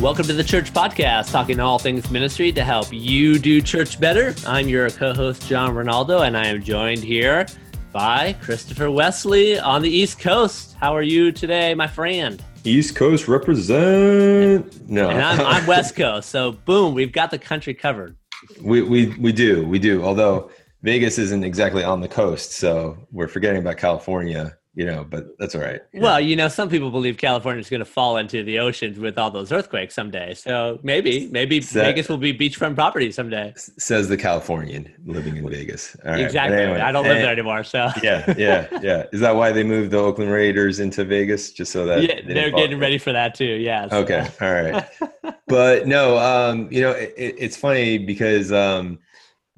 Welcome 0.00 0.26
to 0.26 0.32
the 0.32 0.42
Church 0.42 0.72
Podcast, 0.72 1.30
talking 1.30 1.60
all 1.60 1.78
things 1.78 2.10
ministry 2.10 2.50
to 2.52 2.64
help 2.64 2.88
you 2.90 3.38
do 3.38 3.60
church 3.60 4.00
better. 4.00 4.34
I'm 4.46 4.68
your 4.68 4.90
co 4.90 5.14
host, 5.14 5.46
John 5.46 5.76
Arnold, 5.76 6.10
and 6.10 6.36
I 6.36 6.46
am 6.46 6.60
joined 6.62 7.04
here 7.04 7.46
by 7.92 8.32
Christopher 8.42 8.90
Wesley 8.90 9.58
on 9.60 9.82
the 9.82 9.88
East 9.88 10.18
Coast. 10.18 10.74
How 10.80 10.96
are 10.96 11.02
you 11.02 11.30
today, 11.30 11.74
my 11.74 11.86
friend? 11.86 12.42
East 12.64 12.96
Coast 12.96 13.28
represent. 13.28 14.88
No, 14.88 15.10
and 15.10 15.22
I'm, 15.22 15.40
I'm 15.40 15.66
West 15.68 15.94
Coast. 15.94 16.30
So, 16.30 16.52
boom, 16.52 16.94
we've 16.94 17.12
got 17.12 17.30
the 17.30 17.38
country 17.38 17.74
covered. 17.74 18.16
We, 18.60 18.82
we, 18.82 19.14
we 19.18 19.30
do. 19.30 19.64
We 19.66 19.78
do. 19.78 20.02
Although 20.02 20.50
Vegas 20.82 21.18
isn't 21.18 21.44
exactly 21.44 21.84
on 21.84 22.00
the 22.00 22.08
coast. 22.08 22.52
So, 22.52 23.06
we're 23.12 23.28
forgetting 23.28 23.60
about 23.60 23.76
California 23.76 24.56
you 24.74 24.86
know, 24.86 25.04
but 25.04 25.38
that's 25.38 25.54
all 25.54 25.60
right. 25.60 25.82
Well, 25.92 26.18
you 26.18 26.34
know, 26.34 26.48
some 26.48 26.70
people 26.70 26.90
believe 26.90 27.18
California 27.18 27.60
is 27.60 27.68
going 27.68 27.80
to 27.80 27.84
fall 27.84 28.16
into 28.16 28.42
the 28.42 28.58
oceans 28.58 28.98
with 28.98 29.18
all 29.18 29.30
those 29.30 29.52
earthquakes 29.52 29.94
someday. 29.94 30.32
So 30.32 30.78
maybe, 30.82 31.28
maybe 31.30 31.60
Vegas 31.60 32.08
will 32.08 32.16
be 32.16 32.32
beachfront 32.32 32.74
property 32.74 33.12
someday. 33.12 33.52
Says 33.56 34.08
the 34.08 34.16
Californian 34.16 34.90
living 35.04 35.36
in 35.36 35.48
Vegas. 35.48 35.94
Exactly. 36.04 36.56
Anyway, 36.56 36.80
I 36.80 36.90
don't 36.90 37.04
live 37.04 37.18
there 37.18 37.32
anymore. 37.32 37.64
So 37.64 37.90
yeah, 38.02 38.32
yeah, 38.38 38.66
yeah. 38.80 39.04
Is 39.12 39.20
that 39.20 39.36
why 39.36 39.52
they 39.52 39.62
moved 39.62 39.90
the 39.90 39.98
Oakland 39.98 40.30
Raiders 40.30 40.80
into 40.80 41.04
Vegas 41.04 41.52
just 41.52 41.70
so 41.70 41.84
that 41.84 42.02
yeah, 42.02 42.20
they 42.26 42.44
are 42.44 42.50
getting 42.50 42.78
ready 42.78 42.96
for 42.96 43.12
that 43.12 43.34
too. 43.34 43.44
Yeah. 43.44 43.88
So. 43.90 43.98
Okay. 43.98 44.26
All 44.40 44.54
right. 44.54 45.36
but 45.48 45.86
no, 45.86 46.16
um, 46.16 46.68
you 46.70 46.80
know, 46.80 46.92
it, 46.92 47.12
it's 47.16 47.56
funny 47.56 47.98
because. 47.98 48.50
Um, 48.52 48.98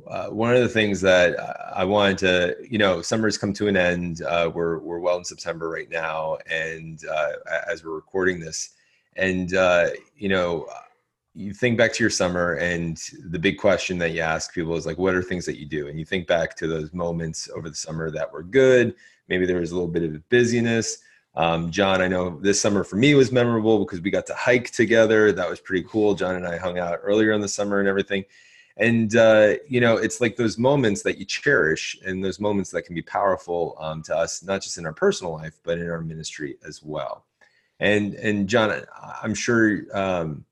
uh, 0.08 0.28
one 0.28 0.54
of 0.54 0.60
the 0.60 0.68
things 0.68 1.00
that 1.00 1.36
I 1.74 1.84
wanted 1.84 2.18
to, 2.18 2.56
you 2.68 2.78
know, 2.78 3.02
summer's 3.02 3.38
come 3.38 3.52
to 3.54 3.68
an 3.68 3.76
end. 3.76 4.22
Uh, 4.22 4.50
we're 4.52 4.78
we're 4.78 4.98
well 4.98 5.18
in 5.18 5.24
September 5.24 5.68
right 5.68 5.90
now, 5.90 6.38
and 6.50 7.00
uh, 7.06 7.32
as 7.68 7.84
we're 7.84 7.94
recording 7.94 8.40
this, 8.40 8.70
and 9.16 9.54
uh, 9.54 9.88
you 10.16 10.28
know, 10.28 10.68
you 11.34 11.52
think 11.52 11.78
back 11.78 11.92
to 11.94 12.02
your 12.02 12.10
summer, 12.10 12.54
and 12.54 13.00
the 13.28 13.38
big 13.38 13.58
question 13.58 13.98
that 13.98 14.12
you 14.12 14.20
ask 14.20 14.54
people 14.54 14.76
is 14.76 14.86
like, 14.86 14.98
what 14.98 15.14
are 15.14 15.22
things 15.22 15.46
that 15.46 15.58
you 15.58 15.66
do? 15.66 15.88
And 15.88 15.98
you 15.98 16.04
think 16.04 16.26
back 16.26 16.54
to 16.56 16.66
those 16.66 16.92
moments 16.92 17.48
over 17.54 17.68
the 17.68 17.74
summer 17.74 18.10
that 18.10 18.32
were 18.32 18.42
good. 18.42 18.94
Maybe 19.28 19.46
there 19.46 19.60
was 19.60 19.72
a 19.72 19.74
little 19.74 19.90
bit 19.90 20.02
of 20.02 20.28
busyness. 20.28 20.98
Um, 21.34 21.70
John, 21.70 22.00
I 22.00 22.06
know 22.06 22.38
this 22.38 22.60
summer 22.60 22.84
for 22.84 22.96
me 22.96 23.14
was 23.14 23.32
memorable 23.32 23.80
because 23.80 24.00
we 24.00 24.10
got 24.10 24.26
to 24.26 24.34
hike 24.34 24.70
together. 24.70 25.32
That 25.32 25.50
was 25.50 25.58
pretty 25.58 25.84
cool. 25.88 26.14
John 26.14 26.36
and 26.36 26.46
I 26.46 26.56
hung 26.56 26.78
out 26.78 27.00
earlier 27.02 27.32
in 27.32 27.40
the 27.40 27.48
summer 27.48 27.80
and 27.80 27.88
everything 27.88 28.24
and 28.76 29.16
uh, 29.16 29.54
you 29.68 29.80
know 29.80 29.96
it's 29.96 30.20
like 30.20 30.36
those 30.36 30.58
moments 30.58 31.02
that 31.02 31.18
you 31.18 31.24
cherish 31.24 31.96
and 32.04 32.24
those 32.24 32.40
moments 32.40 32.70
that 32.70 32.82
can 32.82 32.94
be 32.94 33.02
powerful 33.02 33.76
um, 33.78 34.02
to 34.02 34.16
us 34.16 34.42
not 34.42 34.62
just 34.62 34.78
in 34.78 34.86
our 34.86 34.92
personal 34.92 35.32
life 35.32 35.58
but 35.62 35.78
in 35.78 35.88
our 35.88 36.00
ministry 36.00 36.56
as 36.66 36.82
well. 36.82 37.26
And 37.80 38.14
and 38.14 38.48
john 38.48 38.82
i'm 39.22 39.34
sure 39.34 39.82
um, 39.92 40.44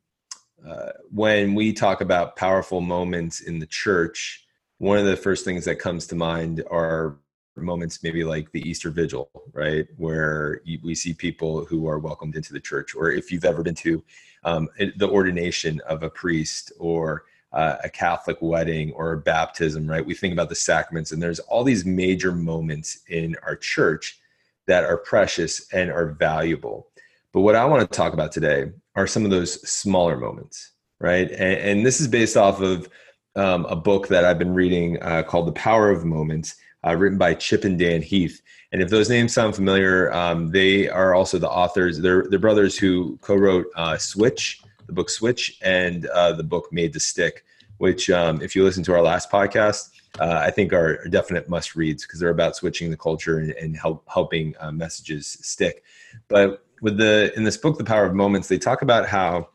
uh, 0.66 0.90
when 1.10 1.54
we 1.54 1.72
talk 1.72 2.00
about 2.00 2.36
powerful 2.36 2.80
moments 2.80 3.40
in 3.40 3.58
the 3.58 3.66
church 3.66 4.46
one 4.78 4.98
of 4.98 5.04
the 5.04 5.16
first 5.16 5.44
things 5.44 5.64
that 5.64 5.76
comes 5.76 6.06
to 6.08 6.14
mind 6.14 6.64
are 6.70 7.16
moments 7.56 8.02
maybe 8.02 8.24
like 8.24 8.50
the 8.52 8.68
easter 8.68 8.90
vigil 8.90 9.30
right? 9.52 9.86
Where 9.96 10.60
you, 10.64 10.78
we 10.82 10.94
see 10.94 11.12
people 11.12 11.64
who 11.64 11.86
are 11.86 11.98
welcomed 11.98 12.36
into 12.36 12.52
the 12.52 12.60
church 12.60 12.94
or 12.94 13.10
if 13.10 13.30
you've 13.30 13.44
ever 13.44 13.62
been 13.62 13.74
to 13.76 14.02
um, 14.44 14.68
the 14.96 15.08
ordination 15.08 15.80
of 15.86 16.02
a 16.02 16.10
priest 16.10 16.72
or 16.78 17.24
uh, 17.52 17.76
a 17.84 17.88
Catholic 17.88 18.38
wedding 18.40 18.92
or 18.92 19.12
a 19.12 19.18
baptism, 19.18 19.86
right? 19.86 20.04
We 20.04 20.14
think 20.14 20.32
about 20.32 20.48
the 20.48 20.54
sacraments, 20.54 21.12
and 21.12 21.22
there's 21.22 21.40
all 21.40 21.64
these 21.64 21.84
major 21.84 22.32
moments 22.32 23.00
in 23.08 23.36
our 23.46 23.56
church 23.56 24.18
that 24.66 24.84
are 24.84 24.96
precious 24.96 25.72
and 25.72 25.90
are 25.90 26.12
valuable. 26.12 26.88
But 27.32 27.40
what 27.40 27.56
I 27.56 27.64
want 27.64 27.80
to 27.82 27.96
talk 27.96 28.12
about 28.12 28.32
today 28.32 28.70
are 28.94 29.06
some 29.06 29.24
of 29.24 29.30
those 29.30 29.68
smaller 29.68 30.16
moments, 30.16 30.72
right? 31.00 31.30
And, 31.30 31.58
and 31.58 31.86
this 31.86 32.00
is 32.00 32.08
based 32.08 32.36
off 32.36 32.60
of 32.60 32.88
um, 33.36 33.64
a 33.66 33.76
book 33.76 34.08
that 34.08 34.24
I've 34.24 34.38
been 34.38 34.54
reading 34.54 35.02
uh, 35.02 35.22
called 35.22 35.46
The 35.46 35.52
Power 35.52 35.90
of 35.90 36.04
Moments, 36.04 36.56
uh, 36.86 36.94
written 36.94 37.18
by 37.18 37.34
Chip 37.34 37.64
and 37.64 37.78
Dan 37.78 38.02
Heath. 38.02 38.42
And 38.72 38.82
if 38.82 38.88
those 38.88 39.08
names 39.08 39.32
sound 39.32 39.54
familiar, 39.54 40.12
um, 40.12 40.50
they 40.50 40.88
are 40.88 41.14
also 41.14 41.38
the 41.38 41.50
authors. 41.50 42.00
They're, 42.00 42.26
they're 42.28 42.38
brothers 42.38 42.78
who 42.78 43.18
co-wrote 43.22 43.66
uh, 43.76 43.96
Switch, 43.98 44.62
the 44.92 45.00
book 45.00 45.10
Switch, 45.10 45.58
and 45.62 46.06
uh, 46.06 46.32
the 46.32 46.44
book 46.44 46.68
Made 46.70 46.92
to 46.92 47.00
Stick, 47.00 47.44
which, 47.78 48.10
um, 48.10 48.42
if 48.42 48.54
you 48.54 48.62
listen 48.62 48.84
to 48.84 48.92
our 48.92 49.02
last 49.02 49.30
podcast, 49.30 49.90
uh, 50.20 50.40
I 50.46 50.50
think 50.50 50.72
are, 50.72 51.02
definite 51.08 51.48
must 51.48 51.74
reads 51.74 52.04
because 52.04 52.20
they're 52.20 52.28
about 52.28 52.56
switching 52.56 52.90
the 52.90 52.96
culture 52.96 53.38
and, 53.38 53.52
and 53.52 53.76
help, 53.76 54.04
helping 54.06 54.54
uh, 54.60 54.70
messages 54.70 55.38
stick. 55.40 55.82
But 56.28 56.64
with 56.82 56.98
the 56.98 57.32
in 57.36 57.44
this 57.44 57.56
book, 57.56 57.78
The 57.78 57.84
Power 57.84 58.04
of 58.04 58.14
Moments, 58.14 58.48
they 58.48 58.58
talk 58.58 58.82
about 58.82 59.08
how 59.08 59.48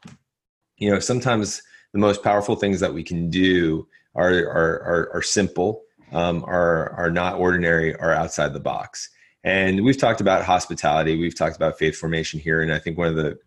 you 0.78 0.90
know 0.90 1.00
sometimes 1.00 1.62
the 1.94 2.00
most 2.00 2.24
powerful 2.24 2.56
things 2.56 2.80
that 2.80 2.94
we 2.94 3.04
can 3.04 3.30
do 3.30 3.88
are 4.16 4.32
are 4.32 4.82
are, 4.82 5.10
are 5.14 5.22
simple, 5.22 5.84
um, 6.14 6.44
are 6.46 6.92
are 6.94 7.12
not 7.12 7.36
ordinary, 7.36 7.96
are 7.96 8.12
outside 8.12 8.54
the 8.54 8.60
box. 8.60 9.10
And 9.44 9.84
we've 9.84 9.98
talked 9.98 10.20
about 10.20 10.44
hospitality, 10.44 11.18
we've 11.18 11.38
talked 11.38 11.56
about 11.56 11.78
faith 11.78 11.96
formation 11.96 12.40
here, 12.40 12.62
and 12.62 12.74
I 12.74 12.80
think 12.80 12.98
one 12.98 13.08
of 13.08 13.16
the 13.16 13.38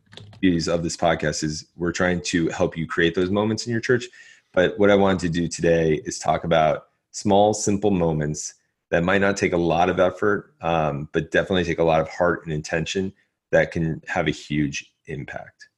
beauties 0.41 0.69
of 0.69 0.82
this 0.82 0.97
podcast 0.97 1.44
is 1.44 1.66
we're 1.76 1.93
trying 1.93 2.21
to 2.22 2.48
help 2.48 2.76
you 2.76 2.87
create 2.87 3.15
those 3.15 3.31
moments 3.31 3.66
in 3.66 3.72
your 3.72 3.81
church. 3.81 4.06
But 4.53 4.78
what 4.78 4.91
I 4.91 4.94
wanted 4.94 5.21
to 5.21 5.28
do 5.28 5.48
today 5.48 6.00
is 6.04 6.19
talk 6.19 6.44
about 6.44 6.88
small, 7.10 7.54
simple 7.54 7.91
moments 7.91 8.54
that 8.91 9.04
might 9.04 9.20
not 9.20 9.37
take 9.37 9.53
a 9.53 9.56
lot 9.56 9.88
of 9.88 10.00
effort, 10.00 10.54
um, 10.60 11.09
but 11.12 11.31
definitely 11.31 11.65
take 11.65 11.78
a 11.78 11.84
lot 11.84 12.00
of 12.00 12.09
heart 12.09 12.44
and 12.44 12.53
intention 12.53 13.12
that 13.53 13.70
can 13.70 14.03
have 14.06 14.26
a 14.26 14.32
huge 14.32 14.93
impact. 15.06 15.69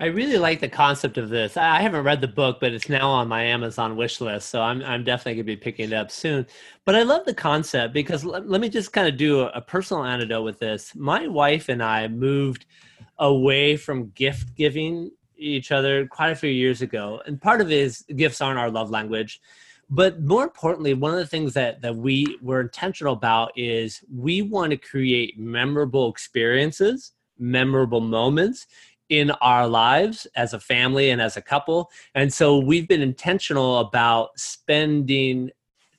I 0.00 0.06
really 0.06 0.38
like 0.38 0.60
the 0.60 0.68
concept 0.68 1.18
of 1.18 1.28
this. 1.28 1.56
I 1.56 1.80
haven't 1.80 2.04
read 2.04 2.20
the 2.20 2.28
book, 2.28 2.58
but 2.60 2.72
it's 2.72 2.88
now 2.88 3.10
on 3.10 3.26
my 3.26 3.42
Amazon 3.42 3.96
wish 3.96 4.20
list, 4.20 4.48
so 4.48 4.62
I'm 4.62 4.80
I'm 4.84 5.02
definitely 5.02 5.34
going 5.34 5.46
to 5.46 5.56
be 5.56 5.56
picking 5.56 5.86
it 5.86 5.92
up 5.92 6.12
soon. 6.12 6.46
But 6.84 6.94
I 6.94 7.02
love 7.02 7.24
the 7.24 7.34
concept 7.34 7.94
because 7.94 8.24
let, 8.24 8.48
let 8.48 8.60
me 8.60 8.68
just 8.68 8.92
kind 8.92 9.08
of 9.08 9.16
do 9.16 9.40
a, 9.40 9.46
a 9.48 9.60
personal 9.60 10.04
anecdote 10.04 10.42
with 10.42 10.60
this. 10.60 10.94
My 10.94 11.26
wife 11.26 11.68
and 11.68 11.82
I 11.82 12.06
moved 12.06 12.66
away 13.18 13.76
from 13.76 14.10
gift 14.10 14.54
giving 14.54 15.10
each 15.36 15.70
other 15.72 16.06
quite 16.06 16.30
a 16.30 16.36
few 16.36 16.50
years 16.50 16.82
ago, 16.82 17.22
and 17.26 17.40
part 17.40 17.60
of 17.60 17.70
it 17.70 17.78
is 17.78 18.04
gifts 18.16 18.40
aren't 18.40 18.58
our 18.58 18.70
love 18.70 18.90
language. 18.90 19.40
But 19.90 20.20
more 20.22 20.44
importantly, 20.44 20.92
one 20.92 21.12
of 21.12 21.18
the 21.18 21.26
things 21.26 21.54
that 21.54 21.80
that 21.80 21.96
we 21.96 22.38
were 22.42 22.60
intentional 22.60 23.14
about 23.14 23.52
is 23.56 24.02
we 24.14 24.42
want 24.42 24.70
to 24.70 24.76
create 24.76 25.38
memorable 25.38 26.10
experiences, 26.10 27.12
memorable 27.38 28.00
moments 28.00 28.66
in 29.08 29.30
our 29.40 29.66
lives 29.66 30.26
as 30.36 30.52
a 30.52 30.60
family 30.60 31.10
and 31.10 31.20
as 31.20 31.36
a 31.36 31.42
couple. 31.42 31.90
And 32.14 32.32
so 32.32 32.58
we've 32.58 32.86
been 32.86 33.00
intentional 33.00 33.78
about 33.78 34.38
spending 34.38 35.50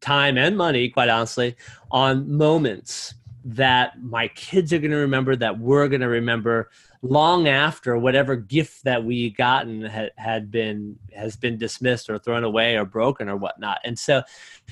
time 0.02 0.38
and 0.38 0.56
money, 0.56 0.90
quite 0.90 1.10
honestly, 1.10 1.56
on 1.92 2.32
moments 2.32 3.16
that 3.56 4.02
my 4.02 4.28
kids 4.30 4.72
are 4.74 4.80
going 4.80 4.92
to 4.92 4.98
remember, 4.98 5.36
that 5.36 5.60
we're 5.60 5.88
going 5.88 6.02
to 6.02 6.08
remember, 6.08 6.70
long 7.02 7.48
after 7.48 7.98
whatever 7.98 8.36
gift 8.36 8.84
that 8.84 9.04
we 9.04 9.30
gotten 9.32 9.82
had, 9.84 10.12
had 10.18 10.52
been 10.52 10.98
has 11.16 11.38
been 11.38 11.58
dismissed 11.58 12.10
or 12.10 12.20
thrown 12.20 12.44
away 12.44 12.76
or 12.76 12.84
broken 12.84 13.30
or 13.30 13.38
whatnot. 13.38 13.80
And 13.86 13.98
so 13.98 14.22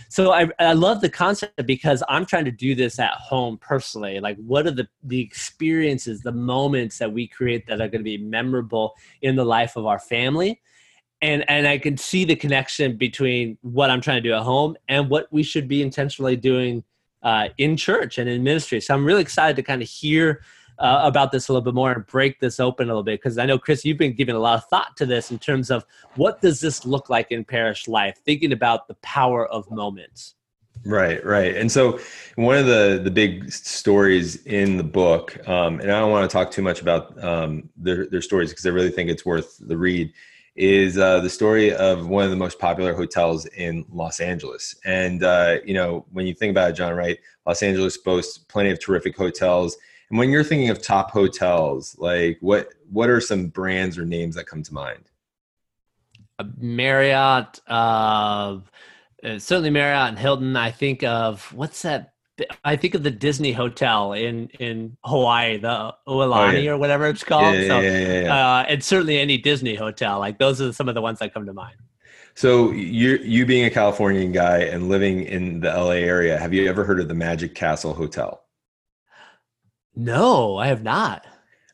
so 0.10 0.34
I, 0.34 0.50
I 0.60 0.74
love 0.74 1.00
the 1.00 1.10
concept 1.10 1.66
because 1.66 2.04
i'm 2.10 2.26
trying 2.26 2.44
to 2.46 2.52
do 2.52 2.76
this 2.76 3.00
at 3.00 3.14
home 3.14 3.58
personally. 3.58 4.20
Like 4.20 4.38
what 4.38 4.68
are 4.68 4.72
the 4.72 4.88
the 5.04 5.22
experiences 5.22 6.22
the 6.22 6.34
moments 6.34 6.98
that 6.98 7.12
we 7.12 7.28
create 7.28 7.66
that 7.68 7.80
are 7.80 7.88
going 7.88 8.02
to 8.02 8.04
be 8.04 8.18
memorable 8.18 8.94
in 9.22 9.36
the 9.36 9.46
life 9.46 9.78
of 9.78 9.86
our 9.86 10.00
family? 10.00 10.62
And 11.22 11.50
and 11.50 11.68
i 11.68 11.80
can 11.80 11.98
see 11.98 12.26
the 12.26 12.36
connection 12.36 12.96
between 12.96 13.58
what 13.62 13.90
i'm 13.90 14.02
trying 14.02 14.22
to 14.22 14.30
do 14.30 14.36
at 14.36 14.44
home 14.44 14.76
and 14.88 15.10
what 15.10 15.28
we 15.32 15.42
should 15.42 15.68
be 15.68 15.82
intentionally 15.82 16.36
doing 16.36 16.84
uh, 17.24 17.50
in 17.58 17.76
church 17.76 18.18
and 18.18 18.30
in 18.30 18.44
ministry 18.44 18.80
so 18.80 18.94
i'm 18.94 19.06
really 19.06 19.22
excited 19.22 19.56
to 19.56 19.64
kind 19.64 19.82
of 19.82 19.88
hear 19.88 20.42
uh, 20.80 21.02
about 21.04 21.32
this 21.32 21.48
a 21.48 21.52
little 21.52 21.64
bit 21.64 21.74
more 21.74 21.92
and 21.92 22.06
break 22.06 22.40
this 22.40 22.60
open 22.60 22.88
a 22.88 22.90
little 22.90 23.04
bit 23.04 23.20
because 23.20 23.38
I 23.38 23.46
know 23.46 23.58
Chris, 23.58 23.84
you've 23.84 23.98
been 23.98 24.14
giving 24.14 24.36
a 24.36 24.40
lot 24.40 24.58
of 24.58 24.66
thought 24.66 24.96
to 24.98 25.06
this 25.06 25.32
in 25.32 25.40
terms 25.40 25.72
of 25.72 25.86
what 26.16 26.42
does 26.42 26.60
this 26.60 26.86
look 26.86 27.10
like 27.10 27.32
in 27.32 27.44
parish 27.44 27.88
life, 27.88 28.20
thinking 28.24 28.52
about 28.52 28.88
the 28.88 28.94
power 28.96 29.48
of 29.48 29.70
moments. 29.72 30.36
Right, 30.86 31.24
right. 31.26 31.56
And 31.56 31.72
so 31.72 32.00
one 32.36 32.58
of 32.58 32.68
the 32.68 33.02
the 33.04 33.10
big 33.10 33.52
stories 33.52 34.46
in 34.46 34.78
the 34.78 34.84
book, 34.84 35.38
um, 35.48 35.80
and 35.80 35.92
I 35.92 36.00
don't 36.00 36.12
want 36.12 36.30
to 36.30 36.34
talk 36.34 36.52
too 36.52 36.62
much 36.62 36.82
about 36.82 37.22
um, 37.24 37.70
their 37.76 38.06
their 38.06 38.22
stories 38.22 38.52
because 38.52 38.66
I 38.66 38.70
really 38.70 38.92
think 38.92 39.10
it's 39.10 39.26
worth 39.26 39.58
the 39.60 39.76
read. 39.76 40.14
Is 40.58 40.98
uh, 40.98 41.20
the 41.20 41.30
story 41.30 41.72
of 41.74 42.08
one 42.08 42.26
of 42.26 42.32
the 42.32 42.36
most 42.36 42.58
popular 42.58 42.96
hotels 42.96 43.46
in 43.46 43.86
Los 43.92 44.20
Angeles, 44.20 44.76
and 44.86 45.24
uh, 45.24 45.58
you 45.64 45.76
know 45.76 46.06
when 46.12 46.26
you 46.26 46.34
think 46.34 46.52
about 46.52 46.72
it, 46.72 46.74
John, 46.74 46.96
right? 46.96 47.20
Los 47.46 47.62
Angeles 47.62 47.98
boasts 47.98 48.40
plenty 48.40 48.72
of 48.72 48.80
terrific 48.80 49.16
hotels 49.16 49.78
and 50.10 50.18
when 50.18 50.30
you're 50.30 50.44
thinking 50.44 50.70
of 50.70 50.82
top 50.82 51.12
hotels, 51.12 51.96
like 52.00 52.38
what 52.42 52.70
what 52.90 53.10
are 53.10 53.20
some 53.20 53.48
brands 53.48 53.98
or 53.98 54.06
names 54.06 54.36
that 54.36 54.48
come 54.48 54.64
to 54.64 54.74
mind? 54.74 55.10
Uh, 56.40 56.46
Marriott, 56.58 57.60
uh, 57.68 58.60
uh, 59.24 59.40
certainly 59.40 59.70
Marriott 59.70 60.10
and 60.10 60.20
Hilton. 60.20 60.56
I 60.56 60.72
think 60.72 61.04
of 61.04 61.52
what's 61.54 61.82
that 61.82 62.14
I 62.64 62.76
think 62.76 62.94
of 62.94 63.04
the 63.04 63.12
Disney 63.12 63.52
Hotel 63.52 64.14
in 64.14 64.48
in 64.60 64.98
Hawaii, 65.04 65.58
the 65.58 65.96
Aulani 66.08 66.54
oh, 66.54 66.58
yeah. 66.58 66.72
or 66.72 66.78
whatever 66.78 67.08
it's 67.08 67.24
called. 67.24 67.56
Yeah, 67.56 67.68
so, 67.68 67.80
yeah, 67.80 68.22
yeah, 68.22 68.36
uh, 68.36 68.66
and 68.68 68.84
certainly 68.84 69.18
any 69.18 69.38
Disney 69.38 69.76
hotel, 69.76 70.20
like 70.20 70.38
those 70.38 70.62
are 70.62 70.72
some 70.72 70.88
of 70.88 70.96
the 70.96 71.02
ones 71.02 71.20
that 71.20 71.34
come 71.34 71.46
to 71.46 71.54
mind. 71.54 71.76
So 72.36 72.72
you 72.72 73.18
you 73.18 73.46
being 73.46 73.66
a 73.66 73.70
Californian 73.70 74.32
guy 74.32 74.60
and 74.60 74.90
living 74.90 75.24
in 75.24 75.62
the 75.62 75.70
LA 75.70 75.92
area, 75.92 76.38
have 76.38 76.54
you 76.54 76.70
ever 76.70 76.84
heard 76.84 77.00
of 77.00 77.08
the 77.08 77.16
Magic 77.16 77.56
Castle 77.56 77.94
Hotel? 77.94 78.44
No, 79.96 80.58
I 80.58 80.68
have 80.68 80.84
not. 80.84 81.26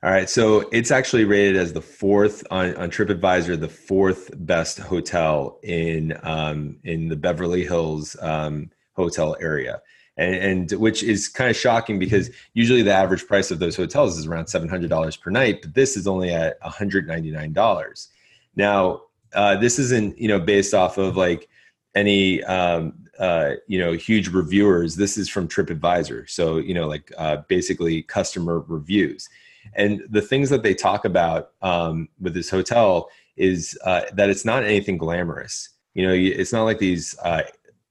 All 0.01 0.11
right, 0.11 0.29
so 0.29 0.69
it's 0.71 0.91
actually 0.91 1.23
rated 1.23 1.55
as 1.55 1.71
the 1.71 1.81
fourth 1.81 2.45
on, 2.51 2.75
on 2.75 2.89
TripAdvisor, 2.89 3.59
the 3.59 3.69
fourth 3.69 4.31
best 4.45 4.77
hotel 4.77 5.59
in 5.63 6.17
um, 6.23 6.77
in 6.83 7.09
the 7.09 7.15
Beverly 7.15 7.65
Hills 7.65 8.15
um, 8.21 8.69
hotel 8.95 9.35
area 9.41 9.81
and, 10.17 10.35
and 10.35 10.71
which 10.79 11.03
is 11.03 11.27
kind 11.27 11.49
of 11.49 11.55
shocking 11.55 11.97
because 11.97 12.29
usually 12.53 12.81
the 12.81 12.93
average 12.93 13.27
price 13.27 13.51
of 13.51 13.59
those 13.59 13.75
hotels 13.75 14.17
is 14.17 14.27
around 14.27 14.45
$700 14.45 15.21
per 15.21 15.29
night 15.29 15.61
but 15.61 15.73
this 15.73 15.97
is 15.97 16.07
only 16.07 16.31
at 16.31 16.61
$199 16.61 18.07
now 18.55 19.01
uh, 19.33 19.55
this 19.55 19.79
isn't 19.79 20.17
you 20.17 20.27
know 20.27 20.39
based 20.39 20.73
off 20.73 20.97
of 20.97 21.17
like 21.17 21.49
any 21.95 22.43
um, 22.43 22.93
uh, 23.19 23.51
you 23.67 23.79
know 23.79 23.93
huge 23.93 24.29
reviewers. 24.29 24.95
This 24.95 25.17
is 25.17 25.29
from 25.29 25.47
tripadvisor. 25.47 26.29
So 26.29 26.57
you 26.57 26.73
know 26.73 26.87
like 26.87 27.11
uh, 27.17 27.37
basically 27.47 28.03
customer 28.03 28.59
reviews. 28.59 29.29
And 29.75 30.01
the 30.09 30.21
things 30.21 30.49
that 30.49 30.61
they 30.61 30.73
talk 30.73 31.05
about 31.05 31.51
um, 31.61 32.09
with 32.19 32.33
this 32.33 32.49
hotel 32.49 33.09
is 33.37 33.77
uh, 33.85 34.01
that 34.13 34.29
it's 34.29 34.45
not 34.45 34.63
anything 34.63 34.97
glamorous. 34.97 35.69
You 35.93 36.07
know 36.07 36.13
it's 36.13 36.53
not 36.53 36.63
like 36.63 36.79
these 36.79 37.15
uh, 37.23 37.43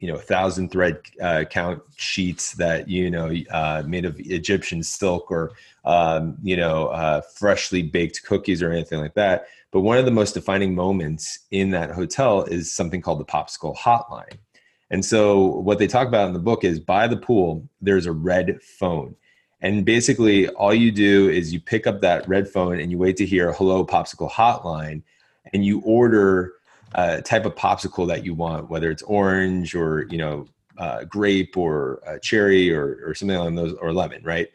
you 0.03 0.09
know 0.09 0.19
thousand 0.19 0.73
thread 0.73 1.01
uh, 1.23 1.45
count 1.45 1.81
sheets 1.97 2.55
that 2.55 2.89
you 2.89 3.09
know 3.09 3.33
uh, 3.51 3.85
made 3.87 4.05
of 4.05 4.19
Egyptian 4.19 4.83
silk 4.83 5.31
or 5.31 5.53
um, 5.85 6.37
you 6.43 6.57
know 6.57 6.89
uh, 6.89 7.21
freshly 7.21 7.83
baked 7.83 8.25
cookies 8.25 8.63
or 8.63 8.73
anything 8.73 8.99
like 8.99 9.15
that. 9.15 9.47
But 9.71 9.83
one 9.83 9.99
of 9.99 10.05
the 10.05 10.11
most 10.11 10.35
defining 10.35 10.75
moments 10.75 11.39
in 11.53 11.71
that 11.71 11.93
hotel 11.93 12.43
is 12.43 12.75
something 12.75 13.01
called 13.01 13.21
the 13.21 13.25
popsicle 13.25 13.77
hotline. 13.77 14.39
And 14.91 15.05
so 15.05 15.47
what 15.47 15.79
they 15.79 15.87
talk 15.87 16.09
about 16.09 16.27
in 16.27 16.35
the 16.35 16.41
book 16.41 16.65
is 16.65 16.81
by 16.81 17.07
the 17.07 17.17
pool 17.17 17.67
there's 17.81 18.07
a 18.07 18.13
red 18.13 18.61
phone. 18.61 19.15
And 19.61 19.85
basically 19.85 20.49
all 20.49 20.75
you 20.75 20.91
do 20.91 21.31
is 21.31 21.53
you 21.53 21.61
pick 21.61 21.87
up 21.87 22.01
that 22.01 22.29
red 22.29 22.49
phone 22.49 22.81
and 22.81 22.91
you 22.91 22.99
wait 22.99 23.17
to 23.19 23.25
hear 23.25 23.53
hello 23.53 23.87
popsicle 23.87 24.31
hotline 24.31 25.03
and 25.53 25.65
you 25.65 25.81
order 25.85 26.55
uh, 26.95 27.21
type 27.21 27.47
of 27.47 27.55
popsicle 27.55 28.07
that 28.09 28.25
you 28.25 28.35
want, 28.35 28.71
whether 28.71 28.91
it's 28.91 29.03
orange 29.03 29.75
or 29.75 30.07
you 30.11 30.19
know 30.19 30.47
uh, 30.79 31.05
grape 31.05 31.57
or 31.57 32.03
uh, 32.07 32.19
cherry 32.19 32.73
or 32.73 33.01
or 33.07 33.15
something 33.15 33.37
along 33.37 33.55
those 33.55 33.75
or 33.75 33.93
lemon, 33.93 34.23
right? 34.25 34.49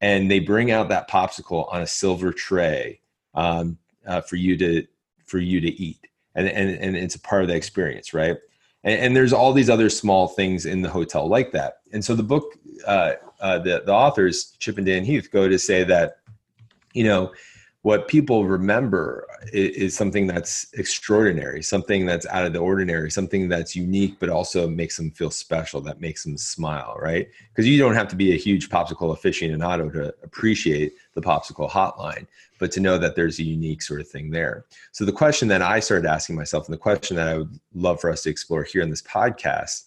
And 0.00 0.30
they 0.30 0.40
bring 0.40 0.70
out 0.70 0.88
that 0.88 1.08
popsicle 1.08 1.72
on 1.72 1.82
a 1.82 1.86
silver 1.86 2.32
tray 2.32 3.00
um, 3.34 3.78
uh, 4.06 4.20
for 4.20 4.36
you 4.36 4.56
to 4.58 4.86
for 5.26 5.38
you 5.38 5.60
to 5.60 5.68
eat, 5.68 6.06
and 6.34 6.48
and 6.48 6.70
and 6.70 6.96
it's 6.96 7.14
a 7.14 7.20
part 7.20 7.42
of 7.42 7.48
the 7.48 7.54
experience, 7.54 8.12
right? 8.12 8.36
And, 8.82 9.00
and 9.00 9.16
there's 9.16 9.32
all 9.32 9.52
these 9.52 9.70
other 9.70 9.88
small 9.88 10.28
things 10.28 10.66
in 10.66 10.82
the 10.82 10.90
hotel 10.90 11.28
like 11.28 11.52
that. 11.52 11.78
And 11.92 12.04
so 12.04 12.14
the 12.14 12.22
book, 12.22 12.44
uh, 12.86 13.12
uh, 13.40 13.58
the 13.58 13.82
the 13.86 13.92
authors 13.92 14.56
Chip 14.58 14.78
and 14.78 14.86
Dan 14.86 15.04
Heath 15.04 15.30
go 15.30 15.48
to 15.48 15.58
say 15.58 15.84
that, 15.84 16.18
you 16.92 17.04
know 17.04 17.32
what 17.84 18.08
people 18.08 18.46
remember 18.46 19.26
is, 19.52 19.76
is, 19.76 19.94
something 19.94 20.26
that's 20.26 20.72
extraordinary, 20.72 21.62
something 21.62 22.06
that's 22.06 22.24
out 22.28 22.46
of 22.46 22.54
the 22.54 22.58
ordinary, 22.58 23.10
something 23.10 23.46
that's 23.46 23.76
unique, 23.76 24.18
but 24.18 24.30
also 24.30 24.66
makes 24.66 24.96
them 24.96 25.10
feel 25.10 25.30
special, 25.30 25.82
that 25.82 26.00
makes 26.00 26.24
them 26.24 26.38
smile, 26.38 26.96
right? 26.98 27.28
Because 27.50 27.68
you 27.68 27.78
don't 27.78 27.92
have 27.92 28.08
to 28.08 28.16
be 28.16 28.32
a 28.32 28.38
huge 28.38 28.70
popsicle 28.70 29.14
aficionado 29.14 29.92
to 29.92 30.14
appreciate 30.22 30.94
the 31.12 31.20
popsicle 31.20 31.68
hotline, 31.68 32.26
but 32.58 32.72
to 32.72 32.80
know 32.80 32.96
that 32.96 33.16
there's 33.16 33.38
a 33.38 33.44
unique 33.44 33.82
sort 33.82 34.00
of 34.00 34.08
thing 34.08 34.30
there. 34.30 34.64
So 34.92 35.04
the 35.04 35.12
question 35.12 35.46
that 35.48 35.60
I 35.60 35.78
started 35.80 36.08
asking 36.08 36.36
myself, 36.36 36.66
and 36.66 36.72
the 36.72 36.78
question 36.78 37.18
that 37.18 37.28
I 37.28 37.36
would 37.36 37.60
love 37.74 38.00
for 38.00 38.08
us 38.08 38.22
to 38.22 38.30
explore 38.30 38.62
here 38.62 38.80
in 38.80 38.88
this 38.88 39.02
podcast, 39.02 39.84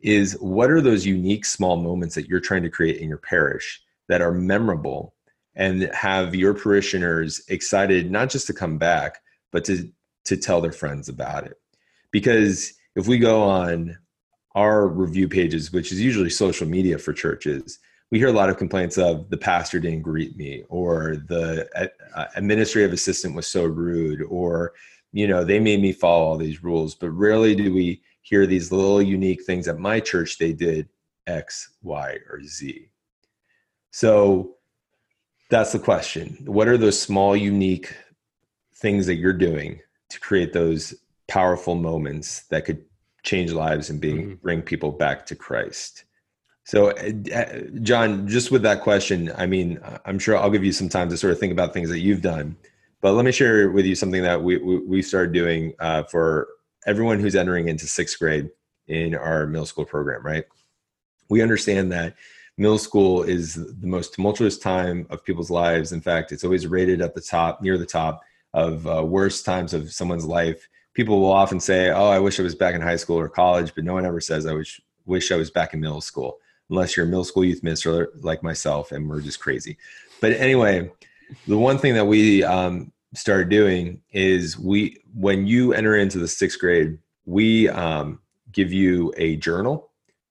is 0.00 0.34
what 0.34 0.70
are 0.70 0.82
those 0.82 1.06
unique 1.06 1.46
small 1.46 1.78
moments 1.78 2.14
that 2.14 2.28
you're 2.28 2.40
trying 2.40 2.62
to 2.64 2.70
create 2.70 2.98
in 2.98 3.08
your 3.08 3.16
parish 3.16 3.80
that 4.08 4.20
are 4.20 4.32
memorable 4.32 5.14
and 5.58 5.82
have 5.92 6.34
your 6.34 6.54
parishioners 6.54 7.42
excited 7.48 8.10
not 8.10 8.30
just 8.30 8.46
to 8.46 8.54
come 8.54 8.78
back 8.78 9.18
but 9.52 9.64
to 9.64 9.90
to 10.24 10.36
tell 10.36 10.60
their 10.60 10.72
friends 10.72 11.08
about 11.08 11.46
it. 11.46 11.58
Because 12.10 12.72
if 12.96 13.06
we 13.06 13.18
go 13.18 13.42
on 13.42 13.98
our 14.54 14.88
review 14.88 15.28
pages 15.28 15.70
which 15.72 15.92
is 15.92 16.00
usually 16.00 16.30
social 16.30 16.66
media 16.66 16.96
for 16.98 17.12
churches 17.12 17.78
we 18.10 18.18
hear 18.18 18.28
a 18.28 18.32
lot 18.32 18.48
of 18.48 18.56
complaints 18.56 18.96
of 18.96 19.28
the 19.28 19.36
pastor 19.36 19.78
didn't 19.78 20.02
greet 20.02 20.36
me 20.36 20.64
or 20.68 21.16
the 21.28 21.68
uh, 22.14 22.26
administrative 22.36 22.92
assistant 22.92 23.34
was 23.34 23.46
so 23.46 23.64
rude 23.64 24.22
or 24.22 24.72
you 25.12 25.26
know 25.26 25.44
they 25.44 25.60
made 25.60 25.80
me 25.80 25.92
follow 25.92 26.24
all 26.24 26.36
these 26.36 26.62
rules. 26.62 26.94
But 26.94 27.10
rarely 27.10 27.54
do 27.54 27.72
we 27.72 28.02
hear 28.22 28.46
these 28.46 28.72
little 28.72 29.02
unique 29.02 29.44
things 29.44 29.68
at 29.68 29.78
my 29.78 30.00
church 30.00 30.38
they 30.38 30.52
did 30.52 30.88
x 31.26 31.74
y 31.82 32.16
or 32.30 32.42
z. 32.42 32.88
So 33.90 34.57
that's 35.50 35.72
the 35.72 35.78
question. 35.78 36.36
What 36.44 36.68
are 36.68 36.76
those 36.76 37.00
small, 37.00 37.36
unique 37.36 37.94
things 38.74 39.06
that 39.06 39.16
you're 39.16 39.32
doing 39.32 39.80
to 40.10 40.20
create 40.20 40.52
those 40.52 40.94
powerful 41.26 41.74
moments 41.74 42.42
that 42.50 42.64
could 42.64 42.84
change 43.22 43.52
lives 43.52 43.90
and 43.90 44.00
being, 44.00 44.22
mm-hmm. 44.22 44.34
bring 44.34 44.62
people 44.62 44.92
back 44.92 45.26
to 45.26 45.34
Christ? 45.34 46.04
So, 46.64 46.90
uh, 46.90 47.60
John, 47.80 48.28
just 48.28 48.50
with 48.50 48.60
that 48.62 48.82
question, 48.82 49.32
I 49.38 49.46
mean, 49.46 49.80
I'm 50.04 50.18
sure 50.18 50.36
I'll 50.36 50.50
give 50.50 50.64
you 50.64 50.72
some 50.72 50.90
time 50.90 51.08
to 51.08 51.16
sort 51.16 51.32
of 51.32 51.38
think 51.38 51.50
about 51.50 51.72
things 51.72 51.88
that 51.88 52.00
you've 52.00 52.20
done. 52.20 52.56
But 53.00 53.12
let 53.14 53.24
me 53.24 53.32
share 53.32 53.70
with 53.70 53.86
you 53.86 53.94
something 53.94 54.22
that 54.22 54.42
we 54.42 54.58
we, 54.58 54.78
we 54.80 55.02
started 55.02 55.32
doing 55.32 55.72
uh, 55.78 56.02
for 56.02 56.48
everyone 56.84 57.20
who's 57.20 57.36
entering 57.36 57.68
into 57.68 57.86
sixth 57.86 58.18
grade 58.18 58.50
in 58.86 59.14
our 59.14 59.46
middle 59.46 59.64
school 59.64 59.86
program. 59.86 60.22
Right? 60.22 60.44
We 61.30 61.40
understand 61.40 61.90
that 61.92 62.16
middle 62.58 62.78
school 62.78 63.22
is 63.22 63.54
the 63.54 63.86
most 63.86 64.12
tumultuous 64.14 64.58
time 64.58 65.06
of 65.10 65.24
people's 65.24 65.50
lives. 65.50 65.92
In 65.92 66.00
fact, 66.00 66.32
it's 66.32 66.44
always 66.44 66.66
rated 66.66 67.00
at 67.00 67.14
the 67.14 67.20
top, 67.20 67.62
near 67.62 67.78
the 67.78 67.86
top 67.86 68.20
of 68.52 68.86
uh, 68.86 69.04
worst 69.04 69.44
times 69.44 69.72
of 69.72 69.92
someone's 69.92 70.26
life. 70.26 70.68
People 70.92 71.20
will 71.20 71.32
often 71.32 71.60
say, 71.60 71.90
"Oh, 71.90 72.08
I 72.08 72.18
wish 72.18 72.38
I 72.38 72.42
was 72.42 72.56
back 72.56 72.74
in 72.74 72.80
high 72.80 72.96
school 72.96 73.18
or 73.18 73.28
college," 73.28 73.74
but 73.74 73.84
no 73.84 73.94
one 73.94 74.04
ever 74.04 74.20
says, 74.20 74.44
"I 74.44 74.52
wish 74.52 74.80
wish 75.06 75.30
I 75.30 75.36
was 75.36 75.50
back 75.50 75.72
in 75.72 75.80
middle 75.80 76.00
school," 76.00 76.38
unless 76.68 76.96
you're 76.96 77.06
a 77.06 77.08
middle 77.08 77.24
school 77.24 77.44
youth 77.44 77.62
minister 77.62 78.10
like 78.20 78.42
myself, 78.42 78.90
and 78.92 79.08
we're 79.08 79.20
just 79.20 79.40
crazy. 79.40 79.78
But 80.20 80.32
anyway, 80.32 80.90
the 81.46 81.58
one 81.58 81.78
thing 81.78 81.94
that 81.94 82.06
we 82.06 82.42
um, 82.42 82.92
started 83.14 83.48
doing 83.48 84.00
is 84.12 84.58
we, 84.58 85.00
when 85.14 85.46
you 85.46 85.72
enter 85.72 85.96
into 85.96 86.18
the 86.18 86.28
sixth 86.28 86.58
grade, 86.58 86.98
we 87.24 87.68
um, 87.68 88.20
give 88.50 88.72
you 88.72 89.12
a 89.16 89.36
journal, 89.36 89.90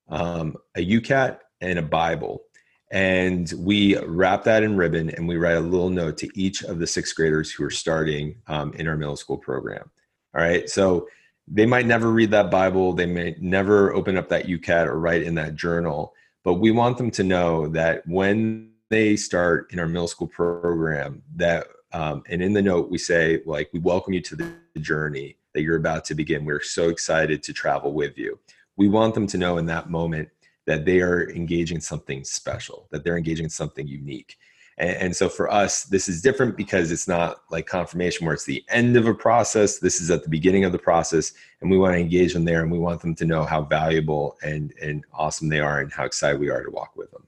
um, 0.10 0.58
a 0.76 0.86
YOUCAT, 0.86 1.40
and 1.62 1.80
a 1.80 1.84
Bible. 1.84 2.44
And 2.92 3.52
we 3.58 3.98
wrap 3.98 4.44
that 4.46 4.64
in 4.64 4.78
ribbon 4.78 5.10
and 5.10 5.28
we 5.28 5.36
write 5.36 5.58
a 5.58 5.62
little 5.62 5.90
note 5.90 6.18
to 6.20 6.40
each 6.40 6.64
of 6.64 6.80
the 6.80 6.88
sixth 6.88 7.16
graders 7.16 7.52
who 7.52 7.64
are 7.66 7.70
starting 7.70 8.38
um, 8.48 8.74
in 8.74 8.88
our 8.88 8.96
middle 8.96 9.18
school 9.18 9.38
program. 9.38 9.90
All 10.34 10.42
right. 10.42 10.70
So 10.70 11.08
they 11.48 11.66
might 11.66 11.86
never 11.86 12.12
read 12.12 12.32
that 12.32 12.52
Bible, 12.52 12.94
they 12.94 13.06
may 13.06 13.36
never 13.40 13.94
open 13.94 14.18
up 14.18 14.30
that 14.30 14.48
YOUCAT 14.48 14.86
or 14.86 15.00
write 15.00 15.24
in 15.24 15.36
that 15.36 15.56
journal, 15.56 16.14
but 16.44 16.56
we 16.56 16.72
want 16.72 16.98
them 16.98 17.12
to 17.12 17.24
know 17.24 17.68
that 17.70 18.06
when 18.08 18.72
they 18.90 19.16
start 19.16 19.72
in 19.72 19.80
our 19.80 19.88
middle 19.88 20.08
school 20.08 20.28
program, 20.28 21.22
that 21.36 21.68
um, 21.94 22.24
and 22.30 22.42
in 22.42 22.52
the 22.52 22.62
note 22.62 22.90
we 22.90 22.98
say 22.98 23.42
like 23.46 23.70
we 23.72 23.80
welcome 23.80 24.14
you 24.14 24.22
to 24.22 24.36
the 24.36 24.54
journey 24.80 25.38
that 25.54 25.62
you're 25.62 25.78
about 25.78 26.04
to 26.06 26.16
begin. 26.16 26.46
We're 26.46 26.62
so 26.62 26.90
excited 26.90 27.42
to 27.44 27.54
travel 27.54 27.94
with 27.94 28.18
you. 28.18 28.40
We 28.76 28.90
want 28.90 29.14
them 29.14 29.26
to 29.28 29.38
know 29.38 29.58
in 29.58 29.66
that 29.68 29.90
moment 29.90 30.30
that 30.68 30.86
they 30.86 31.00
are 31.00 31.30
engaging 31.32 31.80
something 31.80 32.24
special, 32.24 32.88
that 32.92 33.04
they're 33.04 33.18
engaging 33.18 33.50
something 33.50 33.88
unique. 33.88 34.38
And, 34.78 34.98
and, 34.98 35.16
so 35.16 35.28
for 35.28 35.52
us, 35.52 35.86
this 35.86 36.08
is 36.08 36.22
different 36.22 36.56
because 36.56 36.92
it's 36.92 37.08
not 37.08 37.42
like 37.50 37.66
confirmation 37.66 38.28
where 38.28 38.36
it's 38.36 38.46
the 38.46 38.64
end 38.70 38.96
of 38.96 39.08
a 39.08 39.14
process. 39.14 39.80
This 39.80 40.00
is 40.00 40.12
at 40.12 40.22
the 40.22 40.30
beginning 40.30 40.66
of 40.66 40.72
the 40.72 40.78
process, 40.78 41.34
and 41.62 41.72
we 41.72 41.80
want 41.80 41.96
to 41.96 42.00
engage 42.00 42.34
them 42.34 42.46
there, 42.46 42.62
and 42.62 42.72
we 42.72 42.78
want 42.78 43.02
them 43.02 43.16
to 43.16 43.26
know 43.26 43.44
how 43.44 43.64
valuable 43.64 44.38
and 44.44 44.72
and 44.80 45.04
awesome 45.14 45.50
they 45.50 45.62
are, 45.62 45.80
and 45.80 45.92
how 45.92 46.06
excited 46.06 46.40
we 46.40 46.52
are 46.52 46.64
to 46.64 46.70
walk 46.70 46.96
with 46.96 47.10
them. 47.10 47.26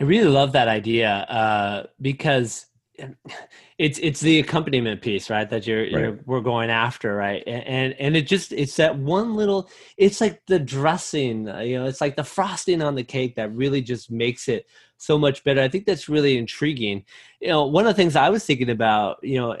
I 0.00 0.04
really 0.04 0.30
love 0.30 0.52
that 0.52 0.68
idea 0.68 1.10
uh, 1.10 1.86
because 2.00 2.66
it's 3.78 3.98
it's 3.98 4.20
the 4.20 4.38
accompaniment 4.38 5.00
piece 5.00 5.30
right 5.30 5.48
that 5.50 5.66
you're, 5.66 5.82
right. 5.82 5.90
you're 5.90 6.20
we're 6.26 6.40
going 6.40 6.70
after 6.70 7.14
right 7.14 7.42
and 7.46 7.94
and 7.98 8.16
it 8.16 8.26
just 8.26 8.52
it's 8.52 8.76
that 8.76 8.96
one 8.96 9.34
little 9.34 9.68
it's 9.96 10.20
like 10.20 10.40
the 10.46 10.58
dressing 10.58 11.48
uh, 11.48 11.60
you 11.60 11.78
know 11.78 11.86
it's 11.86 12.00
like 12.00 12.16
the 12.16 12.24
frosting 12.24 12.82
on 12.82 12.94
the 12.94 13.04
cake 13.04 13.36
that 13.36 13.52
really 13.54 13.80
just 13.80 14.10
makes 14.10 14.48
it 14.48 14.66
so 14.96 15.18
much 15.18 15.42
better 15.44 15.60
i 15.60 15.68
think 15.68 15.86
that's 15.86 16.08
really 16.08 16.38
intriguing 16.38 17.04
you 17.40 17.48
know 17.48 17.66
one 17.66 17.86
of 17.86 17.94
the 17.94 18.00
things 18.00 18.16
i 18.16 18.30
was 18.30 18.44
thinking 18.44 18.70
about 18.70 19.16
you 19.22 19.38
know 19.38 19.56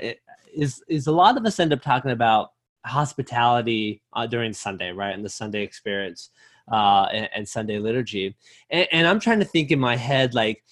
is 0.54 0.82
is 0.88 1.06
a 1.06 1.12
lot 1.12 1.36
of 1.36 1.44
us 1.44 1.58
end 1.58 1.72
up 1.72 1.82
talking 1.82 2.10
about 2.10 2.52
hospitality 2.84 4.02
uh, 4.12 4.26
during 4.26 4.52
sunday 4.52 4.90
right 4.92 5.14
and 5.14 5.24
the 5.24 5.30
sunday 5.30 5.62
experience 5.62 6.30
uh, 6.70 7.08
and, 7.12 7.28
and, 7.34 7.48
Sunday 7.48 7.78
liturgy. 7.80 8.36
And, 8.70 8.86
and 8.92 9.06
I'm 9.08 9.18
trying 9.18 9.40
to 9.40 9.44
think 9.44 9.72
in 9.72 9.80
my 9.80 9.96
head, 9.96 10.32
like, 10.32 10.62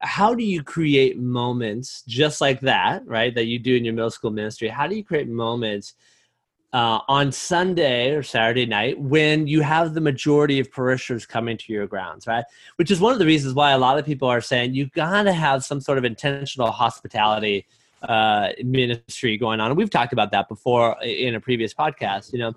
how 0.00 0.34
do 0.34 0.44
you 0.44 0.62
create 0.62 1.18
moments 1.18 2.02
just 2.06 2.40
like 2.40 2.60
that, 2.60 3.06
right? 3.06 3.34
That 3.34 3.46
you 3.46 3.58
do 3.58 3.74
in 3.74 3.84
your 3.84 3.94
middle 3.94 4.10
school 4.10 4.30
ministry? 4.30 4.68
How 4.68 4.86
do 4.86 4.96
you 4.96 5.04
create 5.04 5.28
moments 5.28 5.94
uh, 6.72 7.00
on 7.08 7.32
Sunday 7.32 8.10
or 8.10 8.22
Saturday 8.22 8.66
night 8.66 9.00
when 9.00 9.46
you 9.46 9.62
have 9.62 9.94
the 9.94 10.00
majority 10.00 10.60
of 10.60 10.70
parishioners 10.70 11.24
coming 11.24 11.56
to 11.56 11.72
your 11.72 11.86
grounds, 11.86 12.26
right? 12.26 12.44
Which 12.76 12.90
is 12.90 13.00
one 13.00 13.12
of 13.12 13.18
the 13.18 13.26
reasons 13.26 13.54
why 13.54 13.70
a 13.70 13.78
lot 13.78 13.98
of 13.98 14.04
people 14.04 14.28
are 14.28 14.40
saying 14.40 14.74
you 14.74 14.86
got 14.88 15.22
to 15.22 15.32
have 15.32 15.64
some 15.64 15.80
sort 15.80 15.96
of 15.96 16.04
intentional 16.04 16.70
hospitality 16.70 17.66
uh, 18.02 18.48
ministry 18.62 19.38
going 19.38 19.60
on. 19.60 19.70
And 19.70 19.78
we've 19.78 19.90
talked 19.90 20.12
about 20.12 20.30
that 20.32 20.48
before 20.48 20.96
in 21.02 21.34
a 21.34 21.40
previous 21.40 21.72
podcast, 21.72 22.32
you 22.32 22.38
know. 22.38 22.52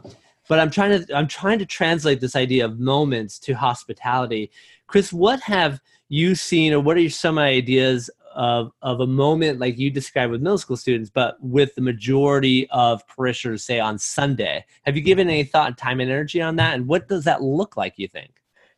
But 0.49 0.59
I'm 0.59 0.71
trying 0.71 1.05
to 1.05 1.15
I'm 1.15 1.27
trying 1.27 1.59
to 1.59 1.65
translate 1.65 2.19
this 2.19 2.35
idea 2.35 2.65
of 2.65 2.79
moments 2.79 3.39
to 3.39 3.53
hospitality. 3.53 4.51
Chris, 4.87 5.13
what 5.13 5.39
have 5.41 5.79
you 6.09 6.35
seen, 6.35 6.73
or 6.73 6.79
what 6.79 6.97
are 6.97 7.09
some 7.09 7.37
ideas 7.37 8.09
of 8.35 8.71
of 8.81 8.99
a 8.99 9.07
moment 9.07 9.59
like 9.59 9.77
you 9.77 9.89
described 9.89 10.31
with 10.31 10.41
middle 10.41 10.57
school 10.57 10.77
students, 10.77 11.09
but 11.09 11.37
with 11.41 11.75
the 11.75 11.81
majority 11.81 12.69
of 12.69 13.05
parishioners, 13.07 13.63
say 13.63 13.79
on 13.79 13.97
Sunday? 13.97 14.65
Have 14.83 14.95
you 14.95 15.01
given 15.01 15.29
any 15.29 15.43
thought, 15.43 15.77
time, 15.77 15.99
and 15.99 16.09
energy 16.09 16.41
on 16.41 16.55
that? 16.57 16.75
And 16.75 16.87
what 16.87 17.07
does 17.07 17.23
that 17.25 17.41
look 17.41 17.77
like? 17.77 17.93
You 17.97 18.07
think? 18.07 18.31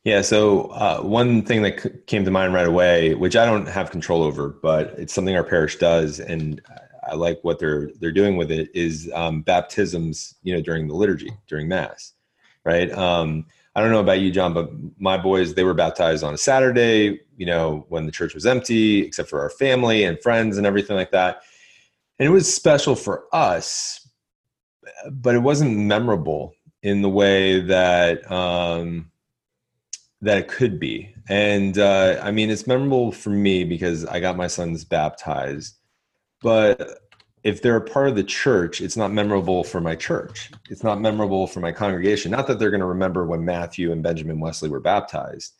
Yeah. 0.04 0.22
So 0.22 0.68
uh, 0.68 1.02
one 1.02 1.44
thing 1.44 1.62
that 1.62 1.82
c- 1.82 1.90
came 2.08 2.26
to 2.26 2.32
mind 2.32 2.54
right 2.54 2.68
away, 2.68 3.14
which 3.14 3.36
I 3.36 3.46
don't 3.46 3.68
have 3.68 3.92
control 3.92 4.24
over, 4.24 4.50
but 4.50 4.96
it's 4.98 5.14
something 5.14 5.36
our 5.36 5.44
parish 5.44 5.78
does, 5.78 6.20
and 6.20 6.62
I 7.08 7.16
like 7.16 7.40
what 7.44 7.60
they're 7.60 7.92
they're 8.00 8.12
doing 8.12 8.38
with 8.38 8.52
it, 8.52 8.70
is 8.74 9.12
um, 9.14 9.42
baptisms. 9.42 10.36
You 10.44 10.56
know, 10.56 10.62
during 10.62 10.88
the 10.88 10.96
liturgy, 10.96 11.32
during 11.48 11.68
Mass, 11.68 12.14
right? 12.66 12.92
Um, 12.92 13.46
I 13.76 13.82
don't 13.82 13.92
know 13.92 14.00
about 14.00 14.20
you, 14.20 14.32
John, 14.32 14.54
but 14.54 14.70
my 15.00 15.18
boys 15.18 15.54
they 15.54 15.64
were 15.64 15.74
baptized 15.74 16.24
on 16.24 16.34
a 16.34 16.38
Saturday. 16.38 17.22
You 17.38 17.46
know, 17.46 17.86
when 17.90 18.06
the 18.06 18.12
church 18.12 18.34
was 18.34 18.46
empty, 18.46 19.02
except 19.02 19.30
for 19.30 19.42
our 19.42 19.50
family 19.50 20.04
and 20.04 20.22
friends 20.22 20.58
and 20.58 20.68
everything 20.68 20.96
like 20.96 21.12
that, 21.12 21.42
and 22.20 22.28
it 22.28 22.32
was 22.32 22.54
special 22.54 22.96
for 22.96 23.26
us, 23.34 24.08
but 25.10 25.36
it 25.36 25.40
wasn't 25.40 25.78
memorable 25.78 26.54
in 26.84 27.02
the 27.02 27.10
way 27.10 27.62
that. 27.62 28.30
Um, 28.32 29.12
that 30.22 30.38
it 30.38 30.48
could 30.48 30.80
be. 30.80 31.14
And 31.30 31.78
uh, 31.78 32.20
I 32.22 32.32
mean, 32.32 32.50
it's 32.50 32.68
memorable 32.68 33.12
for 33.12 33.32
me 33.32 33.64
because 33.64 34.06
I 34.06 34.20
got 34.20 34.38
my 34.38 34.48
sons 34.48 34.86
baptized. 34.86 35.78
But 36.42 37.00
if 37.44 37.62
they're 37.62 37.78
a 37.78 37.82
part 37.82 38.08
of 38.08 38.16
the 38.16 38.24
church, 38.24 38.82
it's 38.82 38.98
not 38.98 39.12
memorable 39.12 39.64
for 39.64 39.82
my 39.82 39.96
church. 39.96 40.52
It's 40.70 40.84
not 40.84 41.02
memorable 41.02 41.48
for 41.48 41.60
my 41.60 41.72
congregation. 41.72 42.32
Not 42.32 42.48
that 42.48 42.60
they're 42.60 42.70
going 42.70 42.82
to 42.82 42.86
remember 42.86 43.26
when 43.26 43.44
Matthew 43.44 43.92
and 43.92 44.04
Benjamin 44.04 44.40
Wesley 44.40 44.70
were 44.70 44.80
baptized, 44.80 45.54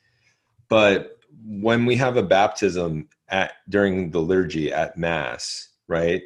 but 0.70 1.18
when 1.46 1.86
we 1.86 1.96
have 1.96 2.18
a 2.18 2.24
baptism 2.24 3.08
at 3.30 3.54
during 3.70 4.12
the 4.12 4.22
liturgy 4.22 4.72
at 4.72 4.98
Mass, 4.98 5.70
right? 5.88 6.22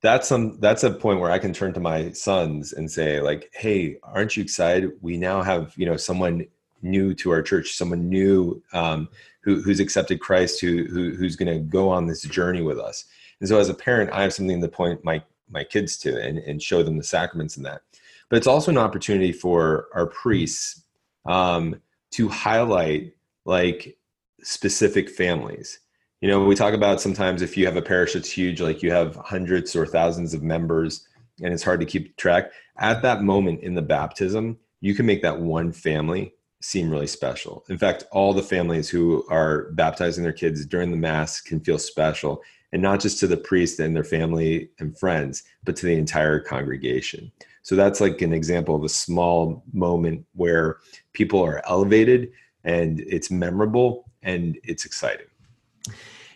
That's 0.00 0.28
some 0.28 0.60
that's 0.60 0.84
a 0.84 0.90
point 0.90 1.20
where 1.20 1.30
I 1.30 1.38
can 1.38 1.52
turn 1.52 1.72
to 1.72 1.80
my 1.80 2.12
sons 2.12 2.72
and 2.72 2.90
say, 2.90 3.20
like, 3.20 3.50
hey, 3.54 3.96
aren't 4.02 4.36
you 4.36 4.42
excited? 4.42 4.92
We 5.00 5.16
now 5.16 5.42
have, 5.42 5.72
you 5.76 5.86
know, 5.86 5.96
someone 5.96 6.46
new 6.82 7.14
to 7.14 7.30
our 7.30 7.42
church, 7.42 7.76
someone 7.76 8.08
new 8.08 8.62
um, 8.72 9.08
who, 9.40 9.60
who's 9.60 9.80
accepted 9.80 10.20
Christ, 10.20 10.60
who, 10.60 10.84
who 10.84 11.14
who's 11.16 11.34
going 11.34 11.52
to 11.52 11.58
go 11.58 11.88
on 11.88 12.06
this 12.06 12.22
journey 12.22 12.62
with 12.62 12.78
us. 12.78 13.06
And 13.40 13.48
so, 13.48 13.58
as 13.58 13.68
a 13.68 13.74
parent, 13.74 14.10
I 14.12 14.22
have 14.22 14.32
something 14.32 14.60
to 14.60 14.68
point 14.68 15.04
my 15.04 15.22
my 15.50 15.64
kids 15.64 15.96
to 15.98 16.20
and, 16.20 16.38
and 16.38 16.62
show 16.62 16.82
them 16.82 16.98
the 16.98 17.04
sacraments 17.04 17.56
in 17.56 17.62
that. 17.62 17.82
But 18.28 18.36
it's 18.36 18.46
also 18.46 18.70
an 18.70 18.78
opportunity 18.78 19.32
for 19.32 19.88
our 19.94 20.06
priests 20.06 20.82
um, 21.26 21.80
to 22.12 22.28
highlight 22.28 23.14
like 23.44 23.96
specific 24.42 25.08
families. 25.08 25.80
You 26.20 26.28
know, 26.28 26.44
we 26.44 26.54
talk 26.54 26.74
about 26.74 27.00
sometimes 27.00 27.42
if 27.42 27.56
you 27.56 27.64
have 27.66 27.76
a 27.76 27.82
parish 27.82 28.14
that's 28.14 28.30
huge, 28.30 28.60
like 28.60 28.82
you 28.82 28.90
have 28.90 29.16
hundreds 29.16 29.74
or 29.76 29.86
thousands 29.86 30.34
of 30.34 30.42
members, 30.42 31.06
and 31.42 31.54
it's 31.54 31.62
hard 31.62 31.80
to 31.80 31.86
keep 31.86 32.16
track. 32.16 32.50
At 32.78 33.02
that 33.02 33.22
moment 33.22 33.62
in 33.62 33.74
the 33.74 33.82
baptism, 33.82 34.58
you 34.80 34.94
can 34.94 35.06
make 35.06 35.22
that 35.22 35.40
one 35.40 35.72
family 35.72 36.34
seem 36.60 36.90
really 36.90 37.06
special. 37.06 37.64
In 37.68 37.78
fact, 37.78 38.04
all 38.10 38.32
the 38.32 38.42
families 38.42 38.88
who 38.88 39.24
are 39.30 39.70
baptizing 39.72 40.24
their 40.24 40.32
kids 40.32 40.66
during 40.66 40.90
the 40.90 40.96
Mass 40.96 41.40
can 41.40 41.60
feel 41.60 41.78
special, 41.78 42.42
and 42.72 42.82
not 42.82 43.00
just 43.00 43.18
to 43.20 43.26
the 43.26 43.36
priest 43.36 43.80
and 43.80 43.94
their 43.96 44.04
family 44.04 44.70
and 44.78 44.98
friends, 44.98 45.42
but 45.64 45.76
to 45.76 45.86
the 45.86 45.94
entire 45.94 46.40
congregation. 46.40 47.32
So 47.62 47.76
that's 47.76 48.00
like 48.00 48.22
an 48.22 48.32
example 48.32 48.74
of 48.74 48.84
a 48.84 48.88
small 48.88 49.62
moment 49.72 50.24
where 50.34 50.78
people 51.12 51.42
are 51.44 51.62
elevated 51.66 52.30
and 52.64 53.00
it's 53.00 53.30
memorable 53.30 54.10
and 54.22 54.58
it's 54.64 54.84
exciting. 54.84 55.26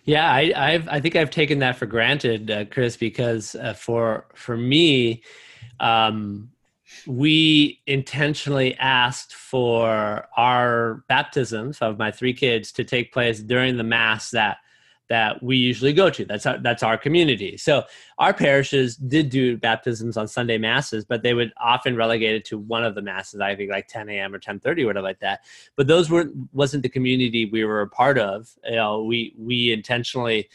Yeah, 0.05 0.31
I, 0.31 0.53
I've, 0.57 0.89
I 0.89 1.01
think 1.01 1.15
I've 1.15 1.31
taken 1.31 1.61
that 1.61 1.77
for 1.77 1.87
granted, 1.87 2.51
uh, 2.51 2.65
Chris, 2.65 2.97
because 2.97 3.55
uh, 3.55 3.73
for 3.75 4.27
for 4.35 4.57
me, 4.57 5.23
um, 5.79 6.51
we 7.07 7.81
intentionally 7.87 8.75
asked 8.77 9.35
for 9.35 10.27
our 10.37 11.05
baptisms 11.09 11.79
of 11.81 11.99
my 11.99 12.11
three 12.11 12.33
kids 12.33 12.73
to 12.73 12.85
take 12.85 13.13
place 13.13 13.41
during 13.41 13.77
the 13.77 13.85
mass 13.85 14.31
that 14.31 14.59
that 15.09 15.43
we 15.43 15.57
usually 15.57 15.93
go 15.93 16.09
to. 16.09 16.25
That's 16.25 16.47
our, 16.47 16.59
that's 16.59 16.83
our 16.83 16.97
community. 16.97 17.57
So 17.57 17.85
our 18.19 18.33
parishes 18.33 18.97
did 18.97 19.29
do 19.29 19.57
baptisms 19.57 20.17
on 20.17 20.27
Sunday 20.29 20.59
masses, 20.59 21.05
but 21.05 21.23
they 21.23 21.35
would 21.35 21.53
often 21.61 21.97
relegate 21.97 22.35
it 22.35 22.45
to 22.47 22.59
one 22.59 22.85
of 22.85 22.95
the 22.95 23.03
masses. 23.03 23.41
I 23.41 23.55
think 23.55 23.71
like 23.71 23.89
10 23.89 24.09
a.m. 24.09 24.35
or 24.35 24.39
10:30 24.39 24.85
or 24.85 24.87
whatever 24.87 25.03
like 25.03 25.21
that. 25.21 25.41
But 25.77 25.87
those 25.87 26.11
weren't 26.11 26.35
wasn't 26.53 26.83
the 26.83 26.89
community 26.89 27.47
we 27.47 27.65
were 27.65 27.83
a 27.83 27.89
part 27.89 28.19
of. 28.19 28.51
You 28.65 28.77
know, 28.77 29.03
we 29.03 29.35
we 29.37 29.73
intentionally 29.73 30.49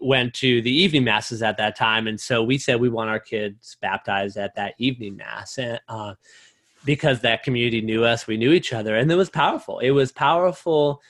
went 0.00 0.34
to 0.34 0.60
the 0.62 0.70
evening 0.70 1.04
masses 1.04 1.42
at 1.42 1.56
that 1.56 1.76
time, 1.76 2.06
and 2.06 2.20
so 2.20 2.42
we 2.42 2.58
said 2.58 2.80
we 2.80 2.90
want 2.90 3.10
our 3.10 3.20
kids 3.20 3.76
baptized 3.80 4.36
at 4.36 4.54
that 4.54 4.74
evening 4.78 5.16
mass, 5.16 5.58
and 5.58 5.80
uh, 5.88 6.14
because 6.84 7.20
that 7.20 7.42
community 7.42 7.80
knew 7.80 8.04
us, 8.04 8.26
we 8.26 8.36
knew 8.36 8.52
each 8.52 8.72
other, 8.72 8.96
and 8.96 9.10
it 9.10 9.16
was 9.16 9.30
powerful. 9.30 9.78
It 9.78 9.90
was 9.90 10.12
powerful. 10.12 11.02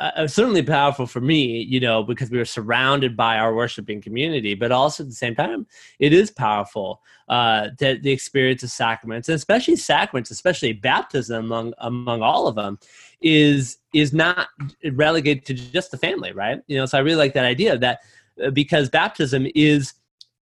Uh, 0.00 0.10
uh, 0.16 0.26
certainly 0.26 0.62
powerful 0.62 1.06
for 1.06 1.20
me, 1.20 1.60
you 1.60 1.78
know, 1.78 2.02
because 2.02 2.30
we 2.30 2.38
were 2.38 2.44
surrounded 2.46 3.14
by 3.14 3.36
our 3.36 3.54
worshiping 3.54 4.00
community, 4.00 4.54
but 4.54 4.72
also 4.72 5.02
at 5.02 5.10
the 5.10 5.14
same 5.14 5.34
time, 5.34 5.66
it 5.98 6.14
is 6.14 6.30
powerful 6.30 7.02
uh, 7.28 7.68
that 7.78 8.02
the 8.02 8.10
experience 8.10 8.62
of 8.62 8.70
sacraments, 8.70 9.28
and 9.28 9.36
especially 9.36 9.76
sacraments, 9.76 10.30
especially 10.30 10.72
baptism 10.72 11.44
among 11.44 11.74
among 11.78 12.22
all 12.22 12.46
of 12.46 12.54
them, 12.54 12.78
is 13.20 13.76
is 13.92 14.14
not 14.14 14.48
relegated 14.92 15.44
to 15.44 15.52
just 15.52 15.90
the 15.90 15.98
family, 15.98 16.32
right? 16.32 16.62
You 16.66 16.78
know, 16.78 16.86
so 16.86 16.96
I 16.96 17.02
really 17.02 17.18
like 17.18 17.34
that 17.34 17.44
idea 17.44 17.76
that 17.76 18.00
uh, 18.42 18.48
because 18.48 18.88
baptism 18.88 19.46
is 19.54 19.92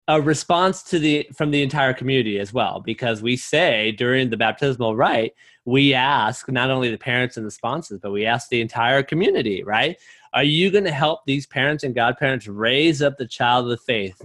a 0.09 0.19
response 0.19 0.81
to 0.81 0.97
the 0.97 1.29
from 1.35 1.51
the 1.51 1.61
entire 1.61 1.93
community 1.93 2.39
as 2.39 2.51
well 2.51 2.81
because 2.83 3.21
we 3.21 3.37
say 3.37 3.91
during 3.91 4.29
the 4.29 4.35
baptismal 4.35 4.95
rite 4.95 5.35
we 5.65 5.93
ask 5.93 6.49
not 6.49 6.71
only 6.71 6.89
the 6.89 6.97
parents 6.97 7.37
and 7.37 7.45
the 7.45 7.51
sponsors 7.51 7.99
but 7.99 8.11
we 8.11 8.25
ask 8.25 8.49
the 8.49 8.59
entire 8.59 9.03
community 9.03 9.63
right 9.63 9.97
are 10.33 10.43
you 10.43 10.71
going 10.71 10.83
to 10.83 10.91
help 10.91 11.19
these 11.25 11.45
parents 11.45 11.83
and 11.83 11.93
godparents 11.93 12.47
raise 12.47 13.03
up 13.03 13.17
the 13.17 13.27
child 13.27 13.65
of 13.65 13.69
the 13.69 13.77
faith 13.77 14.19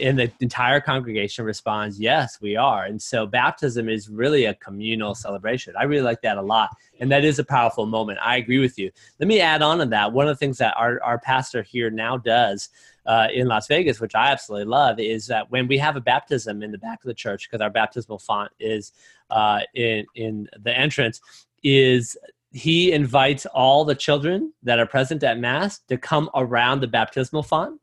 and 0.00 0.18
the 0.18 0.30
entire 0.40 0.80
congregation 0.80 1.44
responds, 1.44 2.00
Yes, 2.00 2.40
we 2.40 2.56
are. 2.56 2.84
And 2.84 3.00
so 3.00 3.26
baptism 3.26 3.88
is 3.88 4.08
really 4.08 4.44
a 4.44 4.54
communal 4.54 5.14
celebration. 5.14 5.74
I 5.78 5.84
really 5.84 6.02
like 6.02 6.22
that 6.22 6.36
a 6.36 6.42
lot. 6.42 6.70
And 7.00 7.10
that 7.10 7.24
is 7.24 7.38
a 7.38 7.44
powerful 7.44 7.86
moment. 7.86 8.18
I 8.22 8.36
agree 8.36 8.58
with 8.58 8.78
you. 8.78 8.90
Let 9.18 9.28
me 9.28 9.40
add 9.40 9.62
on 9.62 9.78
to 9.78 9.86
that. 9.86 10.12
One 10.12 10.28
of 10.28 10.36
the 10.36 10.38
things 10.38 10.58
that 10.58 10.74
our, 10.76 11.02
our 11.02 11.18
pastor 11.18 11.62
here 11.62 11.90
now 11.90 12.16
does 12.16 12.68
uh, 13.08 13.26
in 13.32 13.48
Las 13.48 13.66
Vegas, 13.66 14.00
which 14.00 14.14
I 14.14 14.30
absolutely 14.30 14.66
love, 14.66 15.00
is 15.00 15.26
that 15.28 15.50
when 15.50 15.66
we 15.66 15.78
have 15.78 15.96
a 15.96 16.00
baptism 16.00 16.62
in 16.62 16.70
the 16.70 16.78
back 16.78 17.02
of 17.02 17.08
the 17.08 17.14
church, 17.14 17.48
because 17.48 17.62
our 17.62 17.70
baptismal 17.70 18.18
font 18.18 18.52
is 18.60 18.92
uh, 19.30 19.60
in, 19.74 20.04
in 20.14 20.48
the 20.60 20.76
entrance, 20.76 21.20
is 21.64 22.16
he 22.52 22.92
invites 22.92 23.46
all 23.46 23.86
the 23.86 23.94
children 23.94 24.52
that 24.62 24.78
are 24.78 24.86
present 24.86 25.24
at 25.24 25.38
Mass 25.38 25.80
to 25.88 25.96
come 25.96 26.28
around 26.34 26.80
the 26.80 26.86
baptismal 26.86 27.42
font 27.42 27.80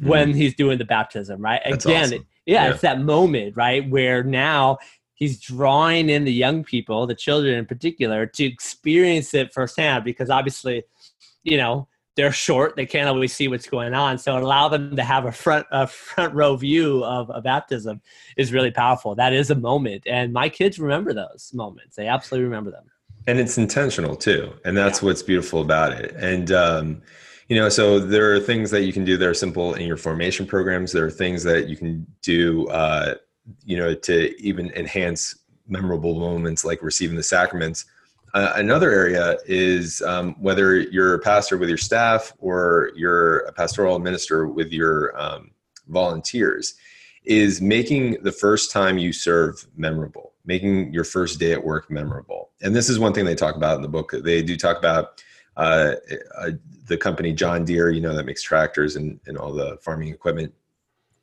when 0.00 0.32
mm. 0.32 0.36
he's 0.36 0.54
doing 0.54 0.78
the 0.78 0.84
baptism, 0.84 1.42
right? 1.42 1.60
That's 1.68 1.84
Again, 1.84 2.04
awesome. 2.04 2.26
yeah, 2.46 2.64
yeah, 2.64 2.70
it's 2.70 2.82
that 2.82 3.00
moment, 3.00 3.56
right, 3.56 3.88
where 3.90 4.22
now 4.22 4.78
he's 5.14 5.40
drawing 5.40 6.08
in 6.08 6.24
the 6.24 6.32
young 6.32 6.62
people, 6.62 7.06
the 7.08 7.16
children 7.16 7.54
in 7.54 7.66
particular, 7.66 8.26
to 8.26 8.44
experience 8.44 9.34
it 9.34 9.52
firsthand 9.52 10.04
because 10.04 10.30
obviously, 10.30 10.84
you 11.42 11.56
know, 11.56 11.88
they're 12.14 12.32
short, 12.32 12.76
they 12.76 12.86
can't 12.86 13.08
always 13.08 13.32
see 13.32 13.48
what's 13.48 13.68
going 13.68 13.94
on. 13.94 14.18
So 14.18 14.36
allow 14.36 14.68
them 14.68 14.96
to 14.96 15.02
have 15.02 15.24
a 15.24 15.32
front 15.32 15.66
a 15.70 15.86
front 15.86 16.34
row 16.34 16.56
view 16.56 17.04
of 17.04 17.30
a 17.32 17.40
baptism 17.40 18.00
is 18.36 18.52
really 18.52 18.70
powerful. 18.70 19.14
That 19.14 19.32
is 19.32 19.50
a 19.50 19.54
moment, 19.54 20.04
and 20.06 20.32
my 20.32 20.48
kids 20.48 20.78
remember 20.78 21.12
those 21.14 21.50
moments. 21.54 21.96
They 21.96 22.06
absolutely 22.06 22.44
remember 22.44 22.70
them. 22.70 22.84
And 23.26 23.38
it's 23.38 23.56
intentional 23.56 24.16
too, 24.16 24.52
and 24.64 24.76
that's 24.76 25.00
yeah. 25.00 25.06
what's 25.06 25.22
beautiful 25.22 25.60
about 25.60 25.92
it. 25.92 26.14
And 26.16 26.50
um, 26.52 27.02
you 27.48 27.56
know 27.56 27.68
so 27.68 27.98
there 27.98 28.34
are 28.34 28.40
things 28.40 28.70
that 28.70 28.84
you 28.84 28.94
can 28.94 29.04
do 29.04 29.18
that 29.18 29.28
are 29.28 29.34
simple 29.34 29.74
in 29.74 29.86
your 29.86 29.98
formation 29.98 30.46
programs 30.46 30.90
there 30.90 31.04
are 31.04 31.10
things 31.10 31.42
that 31.42 31.68
you 31.68 31.76
can 31.76 32.06
do 32.22 32.66
uh, 32.68 33.14
you 33.64 33.76
know 33.76 33.94
to 33.94 34.34
even 34.40 34.70
enhance 34.70 35.38
memorable 35.68 36.18
moments 36.18 36.64
like 36.64 36.82
receiving 36.82 37.16
the 37.16 37.22
sacraments 37.22 37.84
uh, 38.34 38.52
another 38.56 38.90
area 38.90 39.36
is 39.46 40.02
um, 40.02 40.34
whether 40.40 40.78
you're 40.78 41.14
a 41.14 41.18
pastor 41.18 41.58
with 41.58 41.68
your 41.68 41.78
staff 41.78 42.32
or 42.38 42.90
you're 42.94 43.38
a 43.40 43.52
pastoral 43.52 43.98
minister 43.98 44.46
with 44.46 44.72
your 44.72 45.18
um, 45.20 45.50
volunteers, 45.88 46.74
is 47.24 47.60
making 47.60 48.22
the 48.22 48.32
first 48.32 48.70
time 48.70 48.98
you 48.98 49.12
serve 49.12 49.66
memorable, 49.76 50.32
making 50.44 50.92
your 50.92 51.04
first 51.04 51.38
day 51.38 51.52
at 51.52 51.64
work 51.64 51.90
memorable. 51.90 52.50
And 52.62 52.74
this 52.74 52.88
is 52.88 52.98
one 52.98 53.12
thing 53.12 53.24
they 53.24 53.34
talk 53.34 53.54
about 53.54 53.76
in 53.76 53.82
the 53.82 53.88
book. 53.88 54.12
They 54.12 54.42
do 54.42 54.56
talk 54.56 54.78
about 54.78 55.22
uh, 55.56 55.94
uh, 56.38 56.50
the 56.86 56.96
company 56.96 57.32
John 57.32 57.64
Deere, 57.64 57.90
you 57.90 58.00
know, 58.00 58.14
that 58.14 58.26
makes 58.26 58.42
tractors 58.42 58.96
and, 58.96 59.20
and 59.26 59.36
all 59.36 59.52
the 59.52 59.76
farming 59.82 60.08
equipment, 60.08 60.52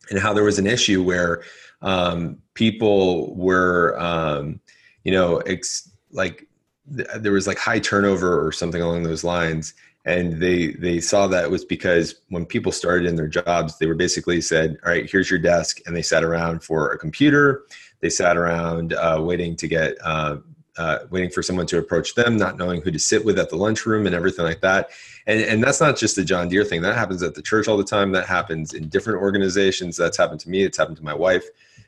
and 0.09 0.19
how 0.19 0.33
there 0.33 0.43
was 0.43 0.59
an 0.59 0.67
issue 0.67 1.03
where 1.03 1.43
um, 1.81 2.37
people 2.53 3.35
were, 3.35 3.99
um, 3.99 4.59
you 5.03 5.11
know, 5.11 5.37
ex- 5.39 5.89
like 6.11 6.47
there 6.89 7.31
was 7.31 7.47
like 7.47 7.57
high 7.57 7.79
turnover 7.79 8.45
or 8.45 8.51
something 8.51 8.81
along 8.81 9.03
those 9.03 9.23
lines 9.23 9.73
and 10.05 10.41
they 10.41 10.67
they 10.73 10.99
saw 10.99 11.27
that 11.27 11.51
was 11.51 11.65
because 11.65 12.15
when 12.29 12.45
people 12.45 12.71
started 12.71 13.05
in 13.05 13.15
their 13.15 13.27
jobs 13.27 13.77
they 13.77 13.85
were 13.85 13.95
basically 13.95 14.41
said 14.41 14.77
all 14.83 14.91
right 14.91 15.09
here's 15.09 15.29
your 15.29 15.39
desk 15.39 15.79
and 15.85 15.95
they 15.95 16.01
sat 16.01 16.23
around 16.23 16.63
for 16.63 16.91
a 16.91 16.97
computer. 16.97 17.63
They 18.01 18.09
sat 18.09 18.37
around 18.37 18.93
uh, 18.93 19.19
waiting 19.21 19.57
to 19.57 19.67
get 19.67 19.97
uh, 20.03 20.37
uh, 20.77 20.99
waiting 21.09 21.29
for 21.29 21.43
someone 21.43 21.65
to 21.67 21.77
approach 21.77 22.15
them 22.15 22.37
not 22.37 22.57
knowing 22.57 22.81
who 22.81 22.91
to 22.91 22.99
sit 22.99 23.25
with 23.25 23.37
at 23.37 23.49
the 23.49 23.57
lunchroom 23.57 24.05
and 24.05 24.15
everything 24.15 24.45
like 24.45 24.61
that. 24.61 24.89
And 25.27 25.41
and 25.41 25.63
that's 25.63 25.81
not 25.81 25.97
just 25.97 26.17
a 26.17 26.23
john 26.23 26.47
deere 26.47 26.63
thing. 26.63 26.81
That 26.81 26.95
happens 26.95 27.21
at 27.21 27.35
the 27.35 27.41
church 27.41 27.67
all 27.67 27.77
the 27.77 27.83
time. 27.83 28.13
That 28.13 28.25
happens 28.25 28.73
in 28.73 28.87
different 28.87 29.19
organizations. 29.21 29.97
That's 29.97 30.17
happened 30.17 30.39
to 30.41 30.49
me. 30.49 30.63
It's 30.63 30.77
happened 30.77 30.97
to 30.97 31.03
my 31.03 31.13
wife. 31.13 31.45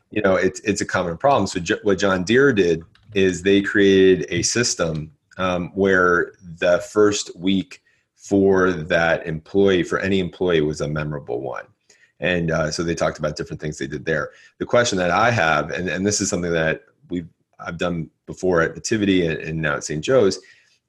You 0.09 0.21
know 0.21 0.35
it's 0.35 0.59
it's 0.61 0.81
a 0.81 0.85
common 0.85 1.17
problem. 1.17 1.47
So 1.47 1.61
what 1.83 1.97
john 1.97 2.23
deere 2.25 2.51
did 2.51 2.83
is 3.13 3.41
they 3.41 3.61
created 3.61 4.25
a 4.29 4.41
system 4.41 5.11
um, 5.37 5.69
where 5.73 6.33
the 6.59 6.79
first 6.79 7.35
week 7.35 7.81
for 8.15 8.71
that 8.71 9.25
employee, 9.25 9.83
for 9.83 9.99
any 9.99 10.19
employee, 10.19 10.61
was 10.61 10.81
a 10.81 10.87
memorable 10.87 11.41
one. 11.41 11.65
And 12.19 12.51
uh, 12.51 12.69
so 12.69 12.83
they 12.83 12.93
talked 12.93 13.17
about 13.17 13.35
different 13.35 13.59
things 13.59 13.77
they 13.77 13.87
did 13.87 14.05
there. 14.05 14.29
The 14.59 14.65
question 14.65 14.97
that 14.99 15.09
I 15.09 15.31
have, 15.31 15.71
and, 15.71 15.89
and 15.89 16.05
this 16.05 16.21
is 16.21 16.29
something 16.29 16.51
that 16.51 16.83
we've 17.09 17.27
I've 17.59 17.77
done 17.77 18.09
before 18.25 18.61
at 18.61 18.75
Nativity 18.75 19.25
and, 19.25 19.37
and 19.37 19.61
now 19.61 19.75
at 19.75 19.83
St. 19.83 20.03
Joe's, 20.03 20.39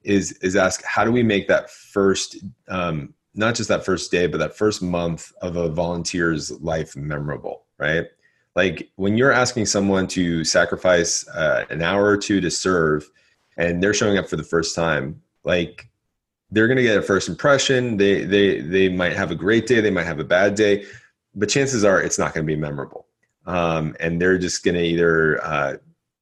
is 0.03 0.33
is 0.43 0.57
ask 0.57 0.83
how 0.85 1.05
do 1.05 1.13
we 1.13 1.23
make 1.23 1.49
that 1.49 1.71
first 1.71 2.37
um, 2.69 3.15
not 3.35 3.55
just 3.55 3.69
that 3.69 3.85
first 3.85 4.11
day, 4.11 4.27
but 4.27 4.39
that 4.39 4.57
first 4.57 4.83
month 4.83 5.33
of 5.41 5.57
a 5.57 5.69
volunteer's 5.69 6.51
life 6.61 6.97
memorable, 6.97 7.65
right? 7.79 8.07
Like 8.55 8.91
when 8.97 9.17
you're 9.17 9.33
asking 9.33 9.67
someone 9.67 10.07
to 10.09 10.45
sacrifice 10.45 11.27
uh, 11.29 11.65
an 11.71 11.83
hour 11.83 12.05
or 12.05 12.17
two 12.17 12.41
to 12.41 12.51
serve 12.51 13.11
and 13.57 13.83
they're 13.83 13.95
showing 13.95 14.19
up 14.19 14.29
for 14.29 14.37
the 14.37 14.43
first 14.43 14.75
time 14.75 15.21
like 15.45 15.89
they're 16.51 16.67
going 16.67 16.77
to 16.77 16.83
get 16.83 16.99
a 16.99 17.03
first 17.03 17.29
impression. 17.29 17.97
They 17.97 18.25
they 18.25 18.61
they 18.61 18.89
might 18.89 19.15
have 19.15 19.31
a 19.31 19.35
great 19.35 19.67
day 19.67 19.81
they 19.81 19.91
might 19.91 20.07
have 20.07 20.21
a 20.21 20.25
bad 20.25 20.55
day 20.55 20.85
but 21.35 21.49
chances 21.49 21.85
are 21.85 22.01
it's 22.01 22.19
not 22.19 22.35
going 22.35 22.47
to 22.47 22.53
be 22.53 22.61
memorable. 22.61 23.07
Um, 23.47 23.97
and 23.99 24.21
they're 24.21 24.39
just 24.39 24.65
going 24.65 24.77
to 24.77 24.83
either 24.83 25.43
uh, 25.45 25.77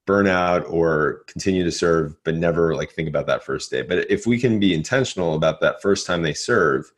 burn 0.06 0.26
out 0.26 0.64
or 0.66 1.25
continue 1.26 1.64
to 1.64 1.72
serve 1.72 2.16
but 2.25 2.34
never 2.34 2.75
like 2.75 2.92
think 2.92 3.08
about 3.08 3.26
that 3.26 3.44
first 3.44 3.70
day. 3.70 3.82
But 3.82 4.10
if 4.10 4.26
we 4.26 4.38
can 4.38 4.58
be 4.58 4.75
intentional 4.75 5.34
about 5.34 5.60
that 5.60 5.82
first 5.82 6.06
time 6.06 6.22
they 6.22 6.34
serve 6.34 6.90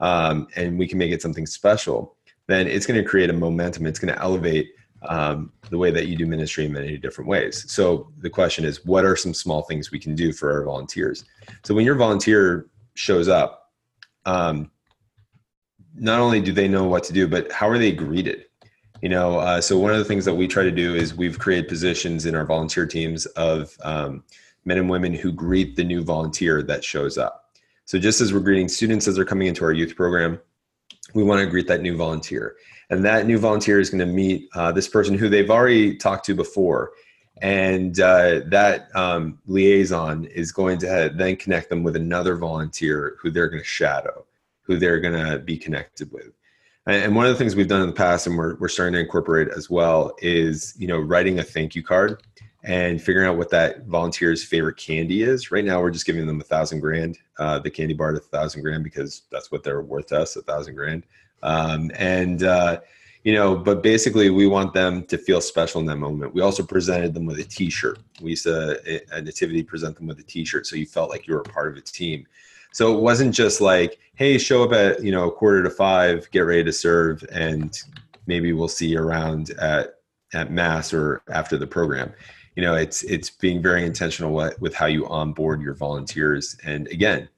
um, 0.00 0.48
and 0.54 0.78
we 0.78 0.86
can 0.86 0.98
make 0.98 1.12
it 1.12 1.22
something 1.22 1.46
special 1.46 2.15
then 2.46 2.66
it's 2.66 2.86
going 2.86 3.02
to 3.02 3.08
create 3.08 3.30
a 3.30 3.32
momentum. 3.32 3.86
It's 3.86 3.98
going 3.98 4.14
to 4.14 4.20
elevate 4.20 4.70
um, 5.08 5.52
the 5.70 5.78
way 5.78 5.90
that 5.90 6.06
you 6.06 6.16
do 6.16 6.26
ministry 6.26 6.66
in 6.66 6.72
many 6.72 6.96
different 6.96 7.28
ways. 7.28 7.70
So 7.70 8.12
the 8.18 8.30
question 8.30 8.64
is, 8.64 8.84
what 8.84 9.04
are 9.04 9.16
some 9.16 9.34
small 9.34 9.62
things 9.62 9.90
we 9.90 9.98
can 9.98 10.14
do 10.14 10.32
for 10.32 10.52
our 10.52 10.64
volunteers? 10.64 11.24
So 11.64 11.74
when 11.74 11.84
your 11.84 11.96
volunteer 11.96 12.66
shows 12.94 13.28
up, 13.28 13.72
um, 14.24 14.70
not 15.94 16.20
only 16.20 16.40
do 16.40 16.52
they 16.52 16.68
know 16.68 16.84
what 16.84 17.04
to 17.04 17.12
do, 17.12 17.26
but 17.26 17.50
how 17.50 17.68
are 17.68 17.78
they 17.78 17.92
greeted? 17.92 18.46
You 19.02 19.08
know, 19.08 19.38
uh, 19.38 19.60
so 19.60 19.78
one 19.78 19.92
of 19.92 19.98
the 19.98 20.04
things 20.04 20.24
that 20.24 20.34
we 20.34 20.48
try 20.48 20.62
to 20.62 20.70
do 20.70 20.94
is 20.94 21.14
we've 21.14 21.38
created 21.38 21.68
positions 21.68 22.26
in 22.26 22.34
our 22.34 22.44
volunteer 22.44 22.86
teams 22.86 23.26
of 23.26 23.76
um, 23.82 24.24
men 24.64 24.78
and 24.78 24.90
women 24.90 25.14
who 25.14 25.32
greet 25.32 25.76
the 25.76 25.84
new 25.84 26.02
volunteer 26.02 26.62
that 26.62 26.82
shows 26.82 27.18
up. 27.18 27.54
So 27.84 27.98
just 27.98 28.20
as 28.20 28.32
we're 28.32 28.40
greeting 28.40 28.68
students 28.68 29.06
as 29.06 29.16
they're 29.16 29.24
coming 29.24 29.46
into 29.46 29.64
our 29.64 29.72
youth 29.72 29.94
program, 29.94 30.40
we 31.16 31.24
want 31.24 31.40
to 31.40 31.46
greet 31.46 31.66
that 31.66 31.80
new 31.80 31.96
volunteer. 31.96 32.56
And 32.90 33.04
that 33.04 33.26
new 33.26 33.38
volunteer 33.38 33.80
is 33.80 33.90
going 33.90 34.06
to 34.06 34.12
meet 34.12 34.48
uh, 34.54 34.70
this 34.70 34.86
person 34.86 35.16
who 35.16 35.28
they've 35.28 35.50
already 35.50 35.96
talked 35.96 36.26
to 36.26 36.34
before. 36.34 36.92
And 37.42 37.98
uh, 37.98 38.40
that 38.46 38.94
um, 38.94 39.38
liaison 39.46 40.26
is 40.26 40.52
going 40.52 40.78
to 40.78 41.10
then 41.14 41.36
connect 41.36 41.70
them 41.70 41.82
with 41.82 41.96
another 41.96 42.36
volunteer 42.36 43.16
who 43.20 43.30
they're 43.30 43.48
going 43.48 43.62
to 43.62 43.68
shadow, 43.68 44.26
who 44.60 44.78
they're 44.78 45.00
going 45.00 45.26
to 45.26 45.38
be 45.38 45.56
connected 45.56 46.12
with. 46.12 46.32
And 46.86 47.16
one 47.16 47.26
of 47.26 47.32
the 47.32 47.38
things 47.38 47.56
we've 47.56 47.66
done 47.66 47.80
in 47.80 47.88
the 47.88 47.94
past, 47.94 48.26
and 48.26 48.38
we're, 48.38 48.54
we're 48.56 48.68
starting 48.68 48.92
to 48.94 49.00
incorporate 49.00 49.48
as 49.48 49.68
well, 49.68 50.14
is 50.22 50.72
you 50.78 50.86
know 50.86 51.00
writing 51.00 51.40
a 51.40 51.42
thank 51.42 51.74
you 51.74 51.82
card 51.82 52.22
and 52.66 53.00
figuring 53.00 53.28
out 53.28 53.36
what 53.36 53.48
that 53.48 53.86
volunteer's 53.86 54.42
favorite 54.42 54.76
candy 54.76 55.22
is. 55.22 55.52
Right 55.52 55.64
now, 55.64 55.80
we're 55.80 55.92
just 55.92 56.04
giving 56.04 56.26
them 56.26 56.40
a 56.40 56.44
thousand 56.44 56.80
grand, 56.80 57.16
uh, 57.38 57.60
the 57.60 57.70
candy 57.70 57.94
bar 57.94 58.10
to 58.10 58.18
a 58.18 58.20
thousand 58.20 58.62
grand 58.62 58.82
because 58.82 59.22
that's 59.30 59.52
what 59.52 59.62
they're 59.62 59.82
worth 59.82 60.06
to 60.06 60.20
us, 60.20 60.34
a 60.34 60.42
thousand 60.42 60.74
grand. 60.74 61.06
Um, 61.44 61.92
and 61.94 62.42
uh, 62.42 62.80
you 63.22 63.34
know, 63.34 63.54
but 63.56 63.84
basically, 63.84 64.30
we 64.30 64.48
want 64.48 64.74
them 64.74 65.04
to 65.04 65.16
feel 65.16 65.40
special 65.40 65.80
in 65.80 65.86
that 65.86 65.96
moment. 65.96 66.34
We 66.34 66.42
also 66.42 66.64
presented 66.64 67.14
them 67.14 67.24
with 67.24 67.38
a 67.38 67.44
T-shirt. 67.44 68.00
We 68.20 68.30
used 68.30 68.44
to 68.44 68.80
at 69.12 69.24
Nativity 69.24 69.62
present 69.62 69.96
them 69.96 70.08
with 70.08 70.18
a 70.18 70.24
T-shirt, 70.24 70.66
so 70.66 70.74
you 70.74 70.86
felt 70.86 71.08
like 71.08 71.28
you 71.28 71.34
were 71.34 71.40
a 71.40 71.44
part 71.44 71.70
of 71.70 71.76
a 71.76 71.80
team. 71.80 72.26
So 72.72 72.96
it 72.96 73.00
wasn't 73.00 73.32
just 73.32 73.60
like, 73.60 73.98
hey, 74.16 74.38
show 74.38 74.64
up 74.64 74.72
at 74.72 75.04
you 75.04 75.12
know 75.12 75.30
quarter 75.30 75.62
to 75.62 75.70
five, 75.70 76.28
get 76.32 76.40
ready 76.40 76.64
to 76.64 76.72
serve, 76.72 77.24
and 77.30 77.80
maybe 78.26 78.52
we'll 78.52 78.66
see 78.66 78.88
you 78.88 79.00
around 79.00 79.50
at 79.50 80.00
at 80.34 80.50
mass 80.50 80.92
or 80.92 81.22
after 81.30 81.56
the 81.56 81.66
program 81.66 82.12
you 82.56 82.62
know 82.62 82.74
it's 82.74 83.02
it's 83.04 83.30
being 83.30 83.62
very 83.62 83.84
intentional 83.84 84.32
with, 84.32 84.60
with 84.60 84.74
how 84.74 84.86
you 84.86 85.06
onboard 85.06 85.62
your 85.62 85.74
volunteers 85.74 86.56
and 86.64 86.88
again 86.88 87.28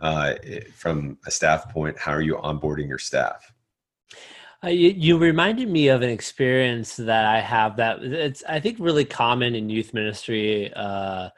uh, 0.00 0.34
from 0.74 1.16
a 1.26 1.30
staff 1.30 1.72
point 1.72 1.96
how 1.98 2.12
are 2.12 2.20
you 2.20 2.34
onboarding 2.36 2.88
your 2.88 2.98
staff 2.98 3.52
uh, 4.62 4.68
you, 4.68 4.90
you, 4.90 5.18
reminded 5.18 5.68
me 5.68 5.88
of 5.88 6.00
an 6.00 6.08
experience 6.08 6.96
that 6.96 7.26
I 7.26 7.38
have 7.38 7.76
that 7.76 8.02
it's 8.02 8.42
I 8.48 8.60
think 8.60 8.78
really 8.80 9.04
common 9.04 9.54
in 9.54 9.68
youth 9.68 9.92
ministry 9.92 10.72
uh, 10.74 11.28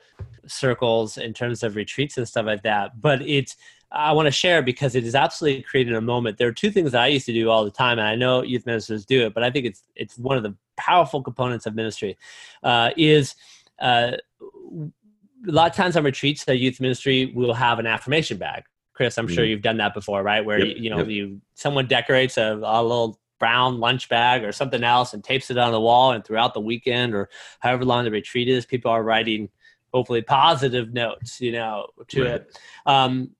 circles 0.46 1.18
in 1.18 1.32
terms 1.32 1.64
of 1.64 1.74
retreats 1.74 2.18
and 2.18 2.28
stuff 2.28 2.46
like 2.46 2.62
that. 2.62 3.00
But 3.00 3.22
it's 3.22 3.56
I 3.90 4.12
want 4.12 4.26
to 4.26 4.32
share 4.32 4.62
because 4.62 4.94
it 4.94 5.04
is 5.04 5.14
absolutely 5.14 5.62
creating 5.62 5.94
a 5.94 6.00
moment. 6.00 6.38
There 6.38 6.48
are 6.48 6.52
two 6.52 6.70
things 6.70 6.92
that 6.92 7.02
I 7.02 7.08
used 7.08 7.26
to 7.26 7.32
do 7.32 7.50
all 7.50 7.64
the 7.64 7.70
time, 7.70 7.98
and 7.98 8.06
I 8.06 8.14
know 8.14 8.42
youth 8.42 8.66
ministers 8.66 9.04
do 9.04 9.26
it, 9.26 9.34
but 9.34 9.42
I 9.42 9.50
think 9.50 9.66
it's 9.66 9.82
it's 9.96 10.16
one 10.18 10.36
of 10.36 10.44
the 10.44 10.54
powerful 10.76 11.22
components 11.22 11.66
of 11.66 11.74
ministry 11.74 12.16
uh, 12.62 12.90
is 12.96 13.34
uh, 13.80 14.12
a 15.48 15.52
lot 15.52 15.70
of 15.70 15.76
times 15.76 15.96
on 15.96 16.04
retreats 16.04 16.44
the 16.44 16.56
youth 16.56 16.80
ministry 16.80 17.32
will 17.34 17.54
have 17.54 17.78
an 17.78 17.86
affirmation 17.86 18.38
bag 18.38 18.64
chris 18.94 19.18
i'm 19.18 19.26
mm-hmm. 19.26 19.34
sure 19.34 19.44
you've 19.44 19.62
done 19.62 19.76
that 19.76 19.94
before 19.94 20.22
right 20.22 20.44
where 20.44 20.58
yep, 20.58 20.76
you, 20.76 20.84
you, 20.84 20.90
know 20.90 20.98
yep. 20.98 21.08
you 21.08 21.40
someone 21.54 21.86
decorates 21.86 22.36
a, 22.36 22.60
a, 22.62 22.82
little 22.82 23.18
brown 23.38 23.78
lunch 23.78 24.08
bag 24.08 24.44
or 24.44 24.52
something 24.52 24.82
else 24.82 25.12
and 25.12 25.22
tapes 25.22 25.50
it 25.50 25.58
on 25.58 25.72
the 25.72 25.80
wall 25.80 26.12
and 26.12 26.24
throughout 26.24 26.54
the 26.54 26.60
weekend 26.60 27.14
or 27.14 27.28
however 27.60 27.84
long 27.84 28.04
the 28.04 28.10
retreat 28.10 28.48
is 28.48 28.64
people 28.64 28.90
are 28.90 29.02
writing 29.02 29.48
hopefully 29.92 30.22
positive 30.22 30.92
notes 30.92 31.40
you 31.40 31.52
know 31.52 31.86
to 32.08 32.22
right. 32.22 32.32
it 32.32 32.58
um, 32.86 33.30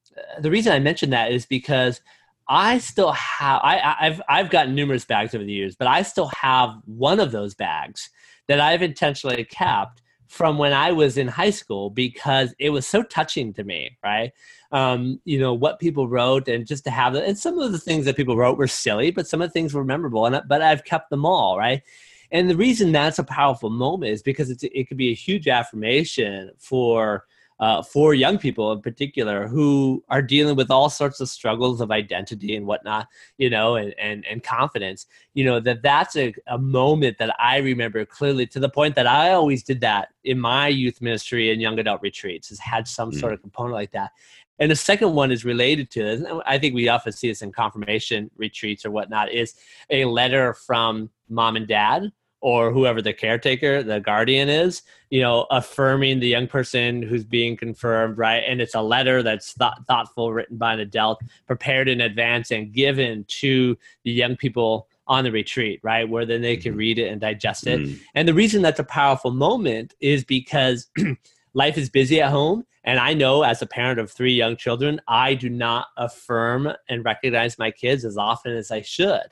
the 0.41 0.51
reason 0.51 0.73
i 0.73 0.79
mention 0.79 1.11
that 1.11 1.33
is 1.33 1.47
because 1.47 2.01
I 2.49 2.79
still 2.79 3.13
have 3.13 3.61
I, 3.63 3.97
I've 4.01 4.23
I've 4.29 4.51
gotten 4.51 4.75
numerous 4.75 5.05
bags 5.05 5.35
over 5.35 5.45
the 5.45 5.53
years, 5.53 5.75
but 5.77 5.89
I 5.89 6.03
still 6.03 6.31
have 6.41 6.71
one 6.85 7.21
of 7.21 7.33
those 7.33 7.55
bags 7.55 8.11
that 8.49 8.61
I've 8.61 8.83
intentionally 8.83 9.45
kept 9.45 10.03
from 10.29 10.59
when 10.59 10.73
I 10.73 10.93
was 10.93 11.19
in 11.19 11.29
high 11.29 11.51
school 11.51 11.91
because 11.91 12.55
it 12.59 12.71
was 12.71 12.87
so 12.87 13.03
touching 13.03 13.53
to 13.55 13.65
me, 13.65 13.97
right? 14.03 14.33
Um, 14.73 15.21
you 15.25 15.39
know 15.39 15.55
what 15.55 15.79
people 15.81 16.09
wrote, 16.09 16.49
and 16.49 16.67
just 16.67 16.85
to 16.85 16.91
have 16.91 17.15
it. 17.15 17.25
And 17.25 17.39
some 17.39 17.59
of 17.59 17.73
the 17.73 17.79
things 17.79 18.05
that 18.05 18.17
people 18.17 18.37
wrote 18.37 18.59
were 18.59 18.69
silly, 18.69 19.11
but 19.11 19.27
some 19.27 19.43
of 19.43 19.49
the 19.49 19.53
things 19.53 19.75
were 19.75 19.85
memorable. 19.85 20.27
And 20.27 20.41
but 20.49 20.63
I've 20.63 20.85
kept 20.85 21.11
them 21.11 21.25
all, 21.27 21.59
right? 21.59 21.83
And 22.31 22.51
the 22.51 22.57
reason 22.57 22.93
that's 22.93 23.19
a 23.19 23.25
powerful 23.25 23.71
moment 23.71 24.13
is 24.13 24.23
because 24.23 24.51
it 24.51 24.89
could 24.89 24.97
be 24.97 25.11
a 25.11 25.15
huge 25.15 25.47
affirmation 25.47 26.51
for 26.59 27.25
uh, 27.59 27.83
for 27.83 28.15
young 28.15 28.39
people 28.39 28.73
in 28.73 28.81
particular 28.81 29.49
who 29.49 30.05
are 30.09 30.21
dealing 30.21 30.57
with 30.57 30.71
all 30.71 30.91
sorts 30.91 31.21
of 31.21 31.29
struggles 31.29 31.81
of 31.81 31.91
identity 31.91 32.55
and 32.55 32.67
whatnot, 32.67 33.09
you 33.39 33.49
know, 33.49 33.77
and, 33.77 33.95
and, 33.99 34.27
and 34.27 34.43
confidence, 34.43 35.07
you 35.35 35.45
know, 35.45 35.59
that 35.59 35.83
that's 35.83 36.17
a, 36.17 36.35
a 36.49 36.59
moment 36.59 37.17
that 37.19 37.35
I 37.41 37.59
remember 37.59 38.05
clearly 38.05 38.47
to 38.49 38.61
the 38.61 38.69
point 38.69 38.95
that 38.97 39.07
I 39.07 39.33
always 39.33 39.63
did 39.63 39.81
that 39.81 40.09
in 40.25 40.39
my 40.39 40.69
youth 40.69 41.01
ministry 41.01 41.51
and 41.51 41.63
young 41.63 41.79
adult 41.79 42.03
retreats, 42.03 42.51
has 42.51 42.59
had 42.59 42.87
some 42.87 43.11
mm. 43.11 43.19
sort 43.19 43.33
of 43.33 43.41
component 43.41 43.75
like 43.75 43.93
that. 43.93 44.11
And 44.59 44.71
the 44.71 44.77
second 44.77 45.13
one 45.13 45.31
is 45.31 45.45
related 45.45 45.91
to 45.93 46.03
this. 46.03 46.25
I 46.47 46.59
think 46.59 46.75
we 46.75 46.89
often 46.89 47.13
see 47.13 47.29
this 47.29 47.43
in 47.43 47.53
confirmation 47.53 48.31
retreats 48.37 48.87
or 48.87 48.91
whatnot, 48.91 49.31
is 49.31 49.55
a 49.91 50.07
letter 50.07 50.55
from 50.55 51.11
mom 51.29 51.57
and 51.57 51.67
dad 51.67 52.11
or 52.41 52.71
whoever 52.71 53.01
the 53.01 53.13
caretaker, 53.13 53.83
the 53.83 54.01
guardian 54.01 54.49
is, 54.49 54.83
you 55.11 55.21
know, 55.21 55.47
affirming 55.51 56.21
the 56.21 56.29
young 56.29 56.47
person 56.47 57.03
who's 57.03 57.25
being 57.25 57.57
confirmed, 57.57 58.19
right? 58.19 58.43
And 58.47 58.61
it's 58.61 58.75
a 58.75 58.83
letter 58.83 59.23
that's 59.23 59.55
th- 59.55 59.73
thoughtful, 59.87 60.33
written 60.33 60.57
by 60.57 60.75
an 60.75 60.81
adult, 60.81 61.21
prepared 61.47 61.89
in 61.89 62.01
advance, 62.01 62.51
and 62.51 62.73
given 62.73 63.25
to 63.29 63.77
the 64.05 64.13
young 64.13 64.37
people 64.37 64.89
on 65.07 65.25
the 65.25 65.33
retreat, 65.33 65.81
right? 65.83 66.09
Where 66.09 66.27
then 66.27 66.43
they 66.43 66.57
can 66.57 66.73
mm-hmm. 66.73 66.79
read 66.79 66.99
it 66.99 67.09
and 67.09 67.21
digest 67.21 67.67
it. 67.67 67.81
Mm. 67.81 68.01
And 68.15 68.29
the 68.29 68.35
reason 68.35 68.63
that's 68.63 68.81
a 68.81 68.85
powerful 68.85 69.31
moment 69.31 69.95
is 70.01 70.25
because 70.25 70.89
life 71.55 71.79
is 71.79 71.89
busy 71.89 72.21
at 72.21 72.31
home. 72.31 72.67
And 72.85 73.01
I 73.01 73.15
know 73.15 73.43
as 73.43 73.63
a 73.63 73.67
parent 73.67 73.99
of 73.99 74.11
three 74.11 74.35
young 74.35 74.57
children, 74.57 75.01
I 75.09 75.35
do 75.35 75.49
not 75.49 75.89
affirm 75.97 76.73
and 76.89 77.05
recognize 77.05 77.59
my 77.59 77.71
kids 77.71 78.05
as 78.05 78.17
often 78.17 78.53
as 78.53 78.71
I 78.71 78.83
should 78.83 79.27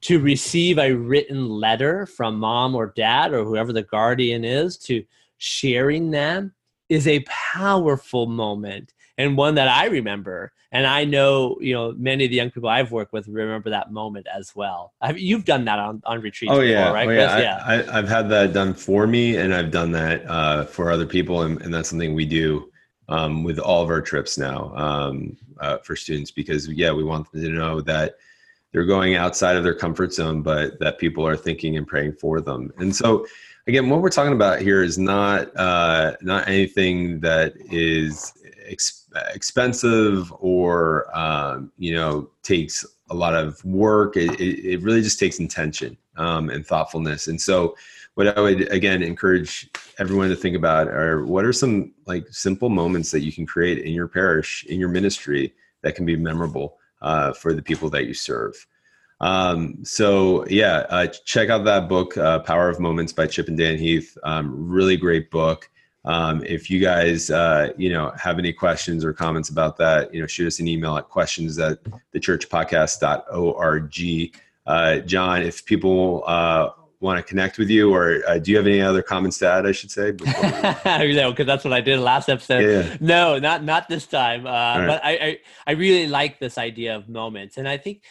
to 0.00 0.20
receive 0.20 0.78
a 0.78 0.92
written 0.92 1.48
letter 1.48 2.06
from 2.06 2.38
mom 2.38 2.74
or 2.74 2.92
dad 2.94 3.32
or 3.32 3.44
whoever 3.44 3.72
the 3.72 3.82
guardian 3.82 4.44
is 4.44 4.76
to 4.76 5.04
sharing 5.38 6.10
them 6.10 6.52
is 6.88 7.06
a 7.06 7.20
powerful 7.20 8.26
moment 8.26 8.94
and 9.16 9.36
one 9.36 9.56
that 9.56 9.68
I 9.68 9.86
remember. 9.86 10.52
And 10.70 10.86
I 10.86 11.04
know, 11.04 11.56
you 11.60 11.72
know, 11.72 11.92
many 11.96 12.24
of 12.24 12.30
the 12.30 12.36
young 12.36 12.50
people 12.50 12.68
I've 12.68 12.92
worked 12.92 13.12
with 13.12 13.26
remember 13.26 13.70
that 13.70 13.90
moment 13.90 14.26
as 14.32 14.54
well. 14.54 14.92
Have, 15.00 15.18
you've 15.18 15.46
done 15.46 15.64
that 15.64 15.78
on, 15.78 16.02
on 16.04 16.20
retreats 16.20 16.52
oh, 16.52 16.60
before, 16.60 16.66
yeah. 16.66 16.92
right? 16.92 17.08
Oh, 17.08 17.12
yeah. 17.12 17.38
yeah. 17.38 17.84
I, 17.90 17.96
have 17.96 18.08
had 18.08 18.28
that 18.28 18.52
done 18.52 18.74
for 18.74 19.06
me 19.06 19.36
and 19.36 19.54
I've 19.54 19.70
done 19.70 19.92
that 19.92 20.24
uh, 20.26 20.64
for 20.64 20.90
other 20.90 21.06
people. 21.06 21.42
And, 21.42 21.60
and, 21.62 21.72
that's 21.72 21.88
something 21.88 22.14
we 22.14 22.26
do 22.26 22.70
um, 23.08 23.44
with 23.44 23.58
all 23.58 23.82
of 23.82 23.88
our 23.88 24.02
trips 24.02 24.36
now 24.36 24.74
um, 24.76 25.36
uh, 25.58 25.78
for 25.78 25.96
students 25.96 26.30
because, 26.30 26.68
yeah, 26.68 26.92
we 26.92 27.02
want 27.02 27.32
them 27.32 27.42
to 27.42 27.48
know 27.48 27.80
that– 27.80 28.16
they're 28.72 28.84
going 28.84 29.14
outside 29.14 29.56
of 29.56 29.64
their 29.64 29.74
comfort 29.74 30.12
zone, 30.12 30.42
but 30.42 30.78
that 30.80 30.98
people 30.98 31.26
are 31.26 31.36
thinking 31.36 31.76
and 31.76 31.86
praying 31.86 32.12
for 32.12 32.40
them. 32.40 32.70
And 32.78 32.94
so, 32.94 33.26
again, 33.66 33.88
what 33.88 34.02
we're 34.02 34.10
talking 34.10 34.32
about 34.32 34.60
here 34.60 34.82
is 34.82 34.98
not 34.98 35.54
uh, 35.56 36.14
not 36.20 36.48
anything 36.48 37.20
that 37.20 37.54
is 37.70 38.32
ex- 38.66 39.06
expensive 39.34 40.32
or 40.38 41.16
um, 41.16 41.72
you 41.78 41.94
know 41.94 42.30
takes 42.42 42.84
a 43.10 43.14
lot 43.14 43.34
of 43.34 43.64
work. 43.64 44.16
It, 44.16 44.38
it, 44.40 44.82
really 44.82 45.00
just 45.00 45.18
takes 45.18 45.38
intention 45.38 45.96
um, 46.16 46.50
and 46.50 46.66
thoughtfulness. 46.66 47.28
And 47.28 47.40
so, 47.40 47.74
what 48.14 48.36
I 48.36 48.40
would 48.40 48.70
again 48.70 49.02
encourage 49.02 49.70
everyone 49.98 50.28
to 50.28 50.36
think 50.36 50.56
about 50.56 50.88
are 50.88 51.24
what 51.24 51.46
are 51.46 51.52
some 51.54 51.94
like 52.06 52.26
simple 52.30 52.68
moments 52.68 53.10
that 53.12 53.20
you 53.20 53.32
can 53.32 53.46
create 53.46 53.78
in 53.78 53.94
your 53.94 54.08
parish, 54.08 54.64
in 54.66 54.78
your 54.78 54.90
ministry 54.90 55.54
that 55.82 55.94
can 55.94 56.04
be 56.04 56.16
memorable 56.16 56.76
uh, 57.02 57.32
for 57.32 57.52
the 57.52 57.62
people 57.62 57.90
that 57.90 58.06
you 58.06 58.14
serve. 58.14 58.66
Um, 59.20 59.84
so 59.84 60.46
yeah, 60.46 60.86
uh, 60.90 61.06
check 61.06 61.50
out 61.50 61.64
that 61.64 61.88
book, 61.88 62.16
uh, 62.16 62.38
Power 62.40 62.68
of 62.68 62.80
Moments 62.80 63.12
by 63.12 63.26
Chip 63.26 63.48
and 63.48 63.58
Dan 63.58 63.78
Heath. 63.78 64.16
Um, 64.22 64.68
really 64.68 64.96
great 64.96 65.30
book. 65.30 65.68
Um, 66.04 66.44
if 66.44 66.70
you 66.70 66.80
guys, 66.80 67.30
uh, 67.30 67.72
you 67.76 67.90
know, 67.90 68.12
have 68.16 68.38
any 68.38 68.52
questions 68.52 69.04
or 69.04 69.12
comments 69.12 69.50
about 69.50 69.76
that, 69.78 70.14
you 70.14 70.20
know, 70.20 70.26
shoot 70.26 70.46
us 70.46 70.60
an 70.60 70.68
email 70.68 70.96
at 70.96 71.08
questions 71.08 71.58
at 71.58 71.82
thechurchpodcast.org. 72.14 74.34
Uh, 74.66 74.98
John, 75.00 75.42
if 75.42 75.64
people 75.64 76.22
uh, 76.26 76.70
want 77.00 77.18
to 77.18 77.22
connect 77.22 77.58
with 77.58 77.70
you, 77.70 77.94
or 77.94 78.22
uh, 78.26 78.38
do 78.38 78.50
you 78.50 78.56
have 78.56 78.66
any 78.66 78.80
other 78.80 79.02
comments 79.02 79.38
to 79.38 79.48
add? 79.48 79.66
I 79.66 79.72
should 79.72 79.90
say. 79.90 80.12
no, 80.84 81.30
because 81.30 81.46
that's 81.46 81.64
what 81.64 81.72
I 81.72 81.80
did 81.80 82.00
last 82.00 82.28
episode. 82.28 82.60
Yeah. 82.60 82.96
No, 83.00 83.38
not 83.38 83.62
not 83.64 83.88
this 83.88 84.06
time. 84.06 84.46
Uh, 84.46 84.50
right. 84.50 84.86
But 84.86 85.04
I, 85.04 85.10
I 85.10 85.38
I 85.66 85.72
really 85.72 86.08
like 86.08 86.38
this 86.38 86.58
idea 86.58 86.96
of 86.96 87.08
moments, 87.08 87.56
and 87.56 87.68
I 87.68 87.76
think 87.76 88.02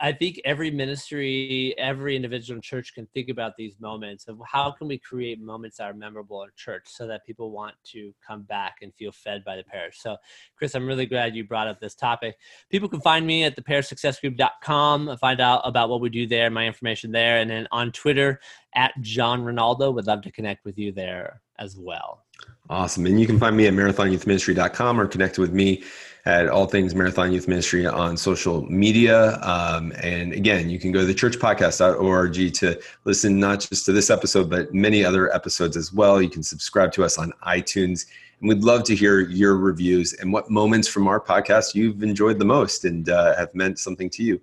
I 0.00 0.12
think 0.12 0.40
every 0.44 0.70
ministry, 0.70 1.74
every 1.76 2.16
individual 2.16 2.60
church 2.60 2.94
can 2.94 3.06
think 3.12 3.28
about 3.28 3.56
these 3.56 3.78
moments 3.80 4.28
of 4.28 4.40
how 4.46 4.70
can 4.70 4.88
we 4.88 4.98
create 4.98 5.40
moments 5.40 5.76
that 5.76 5.84
are 5.84 5.94
memorable 5.94 6.42
in 6.42 6.48
church 6.56 6.84
so 6.86 7.06
that 7.06 7.26
people 7.26 7.50
want 7.50 7.74
to 7.92 8.14
come 8.26 8.42
back 8.42 8.76
and 8.82 8.94
feel 8.94 9.12
fed 9.12 9.44
by 9.44 9.56
the 9.56 9.64
parish. 9.64 10.00
So, 10.00 10.16
Chris, 10.56 10.74
I'm 10.74 10.86
really 10.86 11.06
glad 11.06 11.36
you 11.36 11.44
brought 11.44 11.68
up 11.68 11.80
this 11.80 11.94
topic. 11.94 12.36
People 12.70 12.88
can 12.88 13.00
find 13.00 13.26
me 13.26 13.44
at 13.44 13.56
theparishsuccessgroup.com, 13.56 15.08
uh, 15.08 15.16
find 15.16 15.40
out 15.40 15.60
about 15.64 15.90
what 15.90 16.00
we 16.00 16.08
do 16.08 16.26
there, 16.26 16.48
my 16.50 16.66
information 16.66 17.12
there, 17.12 17.38
and 17.38 17.50
then 17.50 17.68
on 17.70 17.92
Twitter 17.92 18.40
at 18.74 18.92
John 19.00 19.42
Arnold. 19.42 19.94
Would 19.94 20.06
love 20.06 20.22
to 20.22 20.32
connect 20.32 20.64
with 20.64 20.78
you 20.78 20.92
there 20.92 21.42
as 21.58 21.76
well. 21.76 22.24
Awesome. 22.70 23.06
And 23.06 23.20
you 23.20 23.26
can 23.26 23.38
find 23.38 23.56
me 23.56 23.66
at 23.66 23.74
marathonyouthministry.com 23.74 25.00
or 25.00 25.06
connect 25.06 25.38
with 25.38 25.52
me 25.52 25.84
at 26.26 26.48
All 26.48 26.66
Things 26.66 26.94
Marathon 26.94 27.32
Youth 27.32 27.48
Ministry 27.48 27.86
on 27.86 28.16
social 28.16 28.64
media. 28.70 29.38
Um, 29.42 29.92
and 30.02 30.32
again, 30.32 30.70
you 30.70 30.78
can 30.78 30.90
go 30.90 31.00
to 31.00 31.06
the 31.06 31.14
churchpodcast.org 31.14 32.54
to 32.54 32.80
listen 33.04 33.38
not 33.38 33.60
just 33.60 33.84
to 33.86 33.92
this 33.92 34.08
episode, 34.08 34.48
but 34.48 34.72
many 34.72 35.04
other 35.04 35.32
episodes 35.34 35.76
as 35.76 35.92
well. 35.92 36.22
You 36.22 36.30
can 36.30 36.42
subscribe 36.42 36.92
to 36.92 37.04
us 37.04 37.18
on 37.18 37.32
iTunes. 37.46 38.06
And 38.40 38.48
we'd 38.48 38.64
love 38.64 38.84
to 38.84 38.94
hear 38.94 39.20
your 39.20 39.56
reviews 39.56 40.14
and 40.14 40.32
what 40.32 40.50
moments 40.50 40.88
from 40.88 41.08
our 41.08 41.20
podcast 41.20 41.74
you've 41.74 42.02
enjoyed 42.02 42.38
the 42.38 42.44
most 42.46 42.86
and 42.86 43.08
uh, 43.08 43.36
have 43.36 43.54
meant 43.54 43.78
something 43.78 44.08
to 44.10 44.22
you. 44.22 44.40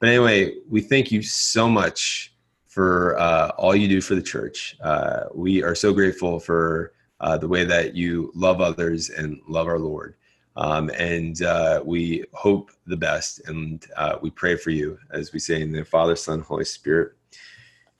But 0.00 0.08
anyway, 0.08 0.54
we 0.68 0.80
thank 0.80 1.12
you 1.12 1.22
so 1.22 1.68
much 1.68 2.32
for 2.66 3.18
uh, 3.18 3.50
all 3.56 3.76
you 3.76 3.86
do 3.86 4.00
for 4.00 4.14
the 4.16 4.22
church. 4.22 4.76
Uh, 4.82 5.24
we 5.32 5.62
are 5.62 5.74
so 5.74 5.92
grateful 5.92 6.40
for 6.40 6.92
uh, 7.20 7.36
the 7.38 7.46
way 7.46 7.64
that 7.64 7.94
you 7.94 8.32
love 8.34 8.60
others 8.60 9.10
and 9.10 9.40
love 9.46 9.68
our 9.68 9.78
Lord. 9.78 10.16
Um, 10.60 10.90
and 10.90 11.42
uh, 11.42 11.82
we 11.84 12.24
hope 12.34 12.70
the 12.86 12.96
best 12.96 13.48
and 13.48 13.84
uh, 13.96 14.18
we 14.20 14.30
pray 14.30 14.56
for 14.56 14.70
you 14.70 14.98
as 15.10 15.32
we 15.32 15.38
say 15.38 15.62
in 15.62 15.72
the 15.72 15.84
Father, 15.84 16.14
Son, 16.14 16.40
Holy 16.40 16.66
Spirit. 16.66 17.12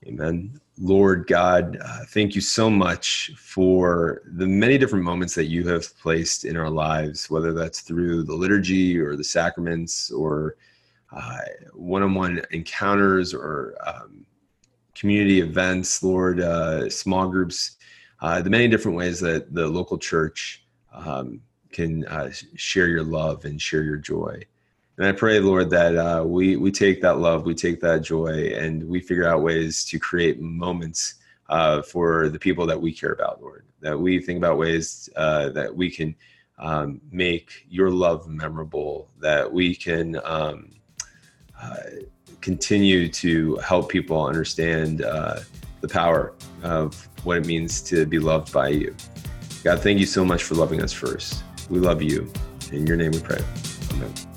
Amen. 0.05 0.59
Lord 0.79 1.25
God, 1.27 1.77
uh, 1.83 2.05
thank 2.09 2.35
you 2.35 2.41
so 2.41 2.69
much 2.69 3.31
for 3.35 4.21
the 4.25 4.47
many 4.47 4.77
different 4.77 5.03
moments 5.03 5.33
that 5.35 5.45
you 5.45 5.67
have 5.69 5.97
placed 5.99 6.45
in 6.45 6.55
our 6.55 6.69
lives, 6.69 7.29
whether 7.31 7.51
that's 7.51 7.81
through 7.81 8.23
the 8.23 8.33
liturgy 8.33 8.99
or 8.99 9.15
the 9.15 9.23
sacraments 9.23 10.11
or 10.11 10.55
one 11.73 12.03
on 12.03 12.13
one 12.13 12.41
encounters 12.51 13.33
or 13.33 13.75
um, 13.85 14.25
community 14.93 15.41
events, 15.41 16.03
Lord, 16.03 16.39
uh, 16.39 16.89
small 16.89 17.27
groups, 17.27 17.77
uh, 18.21 18.41
the 18.41 18.49
many 18.49 18.67
different 18.67 18.97
ways 18.97 19.19
that 19.21 19.53
the 19.53 19.67
local 19.67 19.97
church 19.97 20.63
um, 20.93 21.41
can 21.71 22.05
uh, 22.07 22.31
share 22.55 22.87
your 22.87 23.03
love 23.03 23.45
and 23.45 23.61
share 23.61 23.83
your 23.83 23.97
joy. 23.97 24.43
And 24.97 25.07
I 25.07 25.13
pray, 25.13 25.39
Lord, 25.39 25.69
that 25.71 25.97
uh, 25.97 26.23
we 26.23 26.57
we 26.57 26.71
take 26.71 27.01
that 27.01 27.17
love, 27.17 27.45
we 27.45 27.55
take 27.55 27.79
that 27.81 28.03
joy, 28.03 28.53
and 28.55 28.87
we 28.87 28.99
figure 28.99 29.27
out 29.27 29.41
ways 29.41 29.83
to 29.85 29.97
create 29.97 30.39
moments 30.39 31.15
uh, 31.49 31.81
for 31.81 32.29
the 32.29 32.39
people 32.39 32.65
that 32.67 32.79
we 32.79 32.93
care 32.93 33.13
about, 33.13 33.41
Lord. 33.41 33.65
That 33.79 33.99
we 33.99 34.19
think 34.19 34.37
about 34.37 34.57
ways 34.57 35.09
uh, 35.15 35.49
that 35.49 35.75
we 35.75 35.89
can 35.89 36.15
um, 36.59 37.01
make 37.11 37.65
your 37.69 37.89
love 37.89 38.27
memorable. 38.27 39.09
That 39.19 39.51
we 39.51 39.75
can 39.75 40.19
um, 40.23 40.69
uh, 41.59 41.77
continue 42.41 43.07
to 43.07 43.55
help 43.57 43.89
people 43.89 44.23
understand 44.23 45.03
uh, 45.03 45.39
the 45.79 45.87
power 45.87 46.33
of 46.63 47.07
what 47.23 47.37
it 47.37 47.45
means 47.45 47.81
to 47.81 48.05
be 48.05 48.19
loved 48.19 48.51
by 48.53 48.69
you. 48.69 48.95
God, 49.63 49.79
thank 49.79 49.99
you 49.99 50.05
so 50.05 50.25
much 50.25 50.43
for 50.43 50.55
loving 50.55 50.81
us 50.81 50.91
first. 50.91 51.43
We 51.71 51.79
love 51.79 52.01
you. 52.01 52.29
In 52.73 52.85
your 52.85 52.97
name 52.97 53.11
we 53.11 53.21
pray. 53.21 53.39
Amen. 53.93 54.30